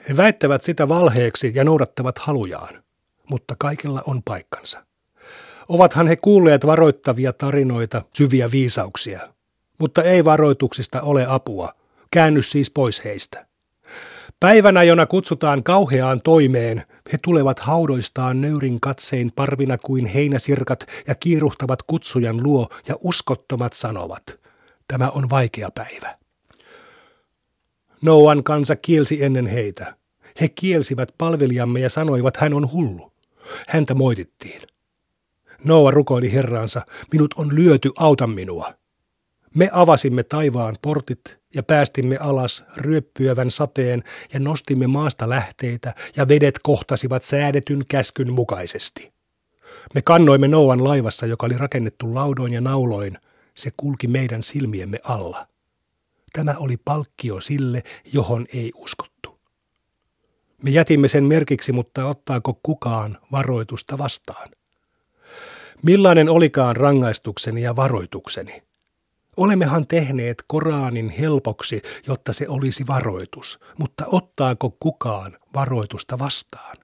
He 0.09 0.17
väittävät 0.17 0.61
sitä 0.61 0.87
valheeksi 0.87 1.51
ja 1.55 1.63
noudattavat 1.63 2.17
halujaan, 2.17 2.83
mutta 3.29 3.55
kaikella 3.59 4.03
on 4.07 4.23
paikkansa. 4.23 4.85
Ovathan 5.69 6.07
he 6.07 6.15
kuulleet 6.15 6.65
varoittavia 6.65 7.33
tarinoita, 7.33 8.01
syviä 8.17 8.51
viisauksia, 8.51 9.33
mutta 9.77 10.03
ei 10.03 10.25
varoituksista 10.25 11.01
ole 11.01 11.25
apua. 11.29 11.73
Käänny 12.11 12.41
siis 12.41 12.71
pois 12.71 13.03
heistä. 13.03 13.50
Päivänä, 14.41 14.83
jona 14.83 15.05
kutsutaan 15.05 15.63
kauheaan 15.63 16.21
toimeen, 16.23 16.83
he 17.13 17.17
tulevat 17.23 17.59
haudoistaan 17.59 18.41
nöyrin 18.41 18.79
katsein 18.79 19.31
parvina 19.35 19.77
kuin 19.77 20.05
heinäsirkat 20.05 20.85
ja 21.07 21.15
kiiruhtavat 21.15 21.83
kutsujan 21.83 22.43
luo 22.43 22.69
ja 22.87 22.95
uskottomat 23.01 23.73
sanovat, 23.73 24.39
tämä 24.87 25.09
on 25.09 25.29
vaikea 25.29 25.69
päivä. 25.71 26.17
Noan 28.01 28.43
kansa 28.43 28.75
kielsi 28.75 29.23
ennen 29.23 29.47
heitä. 29.47 29.95
He 30.41 30.49
kielsivät 30.49 31.09
palvelijamme 31.17 31.79
ja 31.79 31.89
sanoivat, 31.89 32.37
hän 32.37 32.53
on 32.53 32.71
hullu. 32.71 33.13
Häntä 33.67 33.93
moitittiin. 33.93 34.61
Noa 35.63 35.91
rukoili 35.91 36.33
herraansa, 36.33 36.81
minut 37.11 37.33
on 37.37 37.55
lyöty, 37.55 37.91
auta 37.97 38.27
minua. 38.27 38.73
Me 39.55 39.69
avasimme 39.73 40.23
taivaan 40.23 40.75
portit 40.81 41.40
ja 41.55 41.63
päästimme 41.63 42.17
alas 42.17 42.65
ryöppyävän 42.77 43.51
sateen 43.51 44.03
ja 44.33 44.39
nostimme 44.39 44.87
maasta 44.87 45.29
lähteitä 45.29 45.95
ja 46.15 46.27
vedet 46.27 46.59
kohtasivat 46.63 47.23
säädetyn 47.23 47.83
käskyn 47.89 48.33
mukaisesti. 48.33 49.11
Me 49.95 50.01
kannoimme 50.01 50.47
Noan 50.47 50.83
laivassa, 50.83 51.25
joka 51.25 51.45
oli 51.45 51.57
rakennettu 51.57 52.15
laudoin 52.15 52.53
ja 52.53 52.61
nauloin. 52.61 53.17
Se 53.55 53.71
kulki 53.77 54.07
meidän 54.07 54.43
silmiemme 54.43 54.99
alla. 55.03 55.47
Tämä 56.33 56.55
oli 56.57 56.77
palkkio 56.77 57.41
sille, 57.41 57.83
johon 58.13 58.45
ei 58.53 58.71
uskottu. 58.75 59.39
Me 60.63 60.69
jätimme 60.69 61.07
sen 61.07 61.23
merkiksi, 61.23 61.71
mutta 61.71 62.05
ottaako 62.05 62.59
kukaan 62.63 63.17
varoitusta 63.31 63.97
vastaan? 63.97 64.49
Millainen 65.83 66.29
olikaan 66.29 66.75
rangaistukseni 66.75 67.61
ja 67.61 67.75
varoitukseni? 67.75 68.63
Olemmehan 69.37 69.87
tehneet 69.87 70.43
Koraanin 70.47 71.09
helpoksi, 71.09 71.81
jotta 72.07 72.33
se 72.33 72.49
olisi 72.49 72.87
varoitus, 72.87 73.59
mutta 73.77 74.05
ottaako 74.07 74.75
kukaan 74.79 75.37
varoitusta 75.53 76.19
vastaan? 76.19 76.77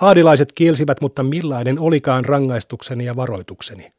Aadilaiset 0.00 0.52
kielsivät, 0.52 1.00
mutta 1.00 1.22
millainen 1.22 1.78
olikaan 1.78 2.24
rangaistukseni 2.24 3.04
ja 3.04 3.16
varoitukseni? 3.16 3.92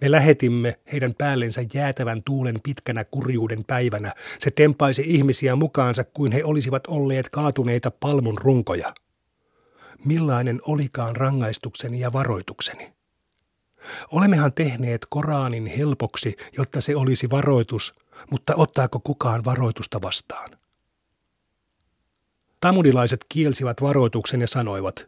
Me 0.00 0.10
lähetimme 0.10 0.78
heidän 0.92 1.12
päällensä 1.18 1.64
jäätävän 1.74 2.22
tuulen 2.24 2.60
pitkänä 2.62 3.04
kurjuuden 3.04 3.64
päivänä. 3.66 4.14
Se 4.38 4.50
tempaisi 4.50 5.02
ihmisiä 5.06 5.56
mukaansa 5.56 6.04
kuin 6.04 6.32
he 6.32 6.44
olisivat 6.44 6.86
olleet 6.86 7.28
kaatuneita 7.28 7.90
palmun 7.90 8.38
runkoja. 8.38 8.94
Millainen 10.04 10.60
olikaan 10.66 11.16
rangaistukseni 11.16 12.00
ja 12.00 12.12
varoitukseni? 12.12 12.92
Olemmehan 14.10 14.52
tehneet 14.52 15.06
Koraanin 15.10 15.66
helpoksi, 15.66 16.36
jotta 16.58 16.80
se 16.80 16.96
olisi 16.96 17.30
varoitus, 17.30 17.94
mutta 18.30 18.54
ottaako 18.56 19.00
kukaan 19.00 19.44
varoitusta 19.44 20.02
vastaan? 20.02 20.50
Tamudilaiset 22.60 23.26
kielsivät 23.28 23.82
varoituksen 23.82 24.40
ja 24.40 24.46
sanoivat, 24.46 25.06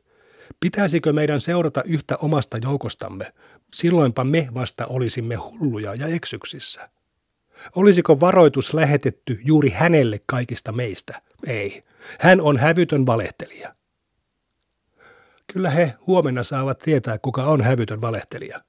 pitäisikö 0.60 1.12
meidän 1.12 1.40
seurata 1.40 1.82
yhtä 1.82 2.16
omasta 2.16 2.58
joukostamme, 2.58 3.32
silloinpa 3.74 4.24
me 4.24 4.48
vasta 4.54 4.86
olisimme 4.86 5.34
hulluja 5.34 5.94
ja 5.94 6.06
eksyksissä. 6.06 6.90
Olisiko 7.76 8.20
varoitus 8.20 8.74
lähetetty 8.74 9.40
juuri 9.44 9.70
hänelle 9.70 10.20
kaikista 10.26 10.72
meistä? 10.72 11.22
Ei. 11.46 11.84
Hän 12.20 12.40
on 12.40 12.56
hävytön 12.56 13.06
valehtelija. 13.06 13.74
Kyllä 15.54 15.70
he 15.70 15.94
huomenna 16.06 16.42
saavat 16.42 16.78
tietää, 16.78 17.18
kuka 17.18 17.44
on 17.44 17.60
hävytön 17.60 18.00
valehtelija. 18.00 18.60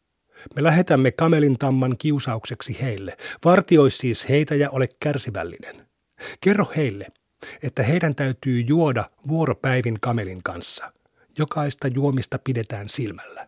Me 0.56 0.64
lähetämme 0.64 1.12
kamelin 1.12 1.58
tamman 1.58 1.98
kiusaukseksi 1.98 2.78
heille. 2.82 3.18
Vartioi 3.46 3.92
siis 3.92 4.30
heitä 4.30 4.56
ja 4.56 4.70
ole 4.70 4.90
kärsivällinen. 5.00 5.88
Kerro 6.42 6.66
heille, 6.76 7.08
että 7.64 7.84
heidän 7.84 8.16
täytyy 8.16 8.62
juoda 8.62 9.06
vuoropäivin 9.28 9.98
kamelin 10.02 10.44
kanssa. 10.44 10.92
Jokaista 11.38 11.88
juomista 11.88 12.40
pidetään 12.44 12.90
silmällä. 12.90 13.48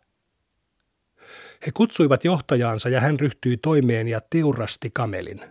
He 1.66 1.72
kutsuivat 1.74 2.26
johtajaansa 2.26 2.90
ja 2.90 3.02
hän 3.02 3.20
ryhtyi 3.20 3.58
toimeen 3.58 4.08
ja 4.08 4.22
teurasti 4.30 4.90
kamelin. 4.94 5.42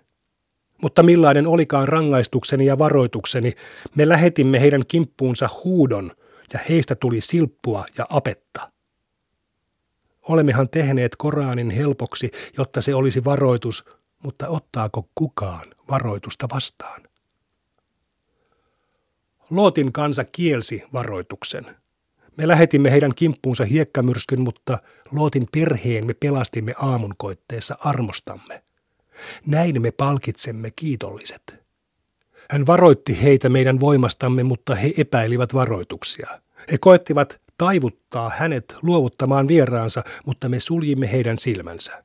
Mutta 0.83 1.03
millainen 1.03 1.47
olikaan 1.47 1.89
rangaistukseni 1.89 2.67
ja 2.67 2.79
varoitukseni, 2.79 3.53
me 3.95 4.09
lähetimme 4.09 4.61
heidän 4.61 4.87
kimppuunsa 4.89 5.49
huudon– 5.65 6.13
ja 6.53 6.61
heistä 6.69 6.95
tuli 6.95 7.21
silppua 7.21 7.85
ja 7.99 8.07
apetta. 8.11 8.71
Olemmehan 10.23 10.69
tehneet 10.69 11.17
Koraanin 11.17 11.71
helpoksi, 11.71 12.31
jotta 12.59 12.81
se 12.81 12.95
olisi 12.95 13.25
varoitus, 13.25 13.85
mutta 14.23 14.49
ottaako 14.49 15.09
kukaan 15.15 15.75
varoitusta 15.91 16.49
vastaan? 16.55 17.03
Lootin 19.51 19.93
kansa 19.93 20.25
kielsi 20.25 20.83
varoituksen. 20.93 21.77
Me 22.37 22.49
lähetimme 22.49 22.91
heidän 22.91 23.15
kimppuunsa 23.15 23.65
hiekkamyrskyn, 23.65 24.41
mutta 24.41 24.79
Lootin 25.13 25.47
perheen 25.53 26.07
me 26.07 26.15
pelastimme 26.15 26.75
aamunkoitteessa 26.83 27.77
armostamme. 27.81 28.63
Näin 29.47 29.83
me 29.83 29.91
palkitsemme 29.91 30.71
kiitolliset. 30.71 31.66
Hän 32.51 32.67
varoitti 32.67 33.23
heitä 33.23 33.49
meidän 33.49 33.81
voimastamme, 33.81 34.43
mutta 34.43 34.75
he 34.75 34.93
epäilivät 34.99 35.55
varoituksia. 35.55 36.41
He 36.73 36.79
koettivat 36.79 37.41
taivuttaa 37.59 38.31
hänet 38.37 38.77
luovuttamaan 38.83 39.49
vieraansa, 39.49 40.03
mutta 40.27 40.49
me 40.49 40.61
suljimme 40.61 41.13
heidän 41.13 41.39
silmänsä. 41.39 42.05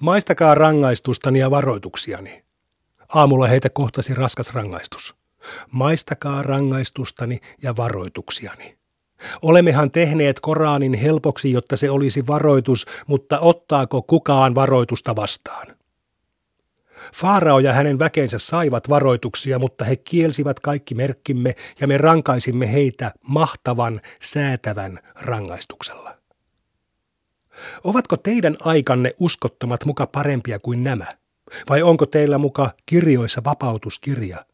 Maistakaa 0.00 0.54
rangaistustani 0.54 1.38
ja 1.38 1.50
varoituksiani. 1.50 2.44
Aamulla 3.14 3.46
heitä 3.46 3.68
kohtasi 3.70 4.14
raskas 4.14 4.54
rangaistus. 4.54 5.14
Maistakaa 5.70 6.42
rangaistustani 6.42 7.40
ja 7.62 7.76
varoituksiani. 7.76 8.78
Olemmehan 9.42 9.90
tehneet 9.90 10.40
Koraanin 10.40 10.94
helpoksi, 10.94 11.52
jotta 11.52 11.76
se 11.76 11.90
olisi 11.90 12.26
varoitus, 12.26 12.86
mutta 13.06 13.38
ottaako 13.38 14.02
kukaan 14.02 14.54
varoitusta 14.54 15.16
vastaan? 15.16 15.77
Faarao 17.14 17.58
ja 17.58 17.72
hänen 17.72 17.98
väkensä 17.98 18.38
saivat 18.38 18.88
varoituksia, 18.88 19.58
mutta 19.58 19.84
he 19.84 19.96
kielsivät 19.96 20.60
kaikki 20.60 20.94
merkkimme 20.94 21.54
ja 21.80 21.86
me 21.86 21.98
rankaisimme 21.98 22.72
heitä 22.72 23.12
mahtavan, 23.22 24.00
säätävän 24.20 24.98
rangaistuksella. 25.14 26.18
Ovatko 27.84 28.16
teidän 28.16 28.56
aikanne 28.60 29.14
uskottomat 29.20 29.84
muka 29.84 30.06
parempia 30.06 30.58
kuin 30.58 30.84
nämä? 30.84 31.06
Vai 31.68 31.82
onko 31.82 32.06
teillä 32.06 32.38
muka 32.38 32.70
kirjoissa 32.86 33.44
vapautuskirja? 33.44 34.44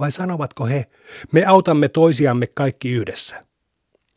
Vai 0.00 0.12
sanovatko 0.12 0.66
he, 0.66 0.86
me 1.32 1.44
autamme 1.44 1.88
toisiamme 1.88 2.46
kaikki 2.46 2.90
yhdessä? 2.90 3.46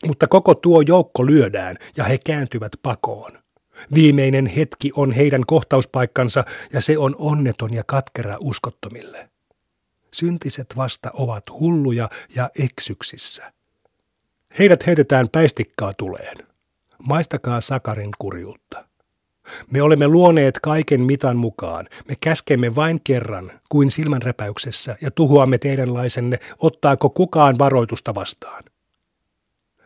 Mutta 0.08 0.28
koko 0.28 0.56
tuo 0.56 0.82
joukko 0.82 1.26
lyödään 1.26 1.78
ja 1.98 2.04
he 2.04 2.18
kääntyvät 2.26 2.72
pakoon. 2.84 3.45
Viimeinen 3.94 4.46
hetki 4.46 4.92
on 4.96 5.12
heidän 5.12 5.44
kohtauspaikkansa 5.48 6.44
ja 6.74 6.82
se 6.82 6.98
on 6.98 7.16
onneton 7.18 7.74
ja 7.74 7.84
katkera 7.88 8.38
uskottomille. 8.40 9.30
Syntiset 10.14 10.74
vasta 10.78 11.12
ovat 11.14 11.44
hulluja 11.60 12.10
ja 12.36 12.50
eksyksissä. 12.60 13.54
Heidät 14.60 14.88
heitetään 14.88 15.28
päistikkaa 15.32 15.94
tuleen. 15.94 16.38
Maistakaa 17.08 17.62
sakarin 17.62 18.12
kurjuutta. 18.20 18.86
Me 19.72 19.82
olemme 19.82 20.08
luoneet 20.08 20.60
kaiken 20.60 21.02
mitan 21.02 21.38
mukaan. 21.38 21.88
Me 22.08 22.16
käskemme 22.22 22.76
vain 22.76 23.02
kerran, 23.04 23.52
kuin 23.70 23.92
silmänräpäyksessä, 23.92 24.98
ja 25.02 25.12
tuhoamme 25.12 25.58
teidänlaisenne, 25.58 26.40
ottaako 26.60 27.10
kukaan 27.10 27.56
varoitusta 27.60 28.16
vastaan. 28.16 28.64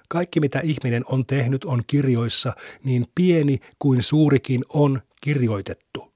Kaikki 0.10 0.39
mitä 0.39 0.60
ihminen 0.60 1.04
on 1.08 1.26
tehnyt 1.26 1.65
on 1.65 1.82
kirjoissa, 1.88 2.54
niin 2.84 3.06
pieni 3.15 3.60
kuin 3.80 4.04
suurikin 4.04 4.65
on 4.69 5.02
kirjoitettu. 5.22 6.13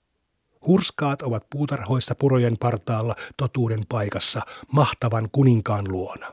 Hurskaat 0.68 1.22
ovat 1.22 1.50
puutarhoissa 1.50 2.16
purojen 2.16 2.54
partaalla 2.60 3.16
totuuden 3.38 3.80
paikassa, 3.90 4.42
mahtavan 4.72 5.28
kuninkaan 5.32 5.92
luona. 5.92 6.32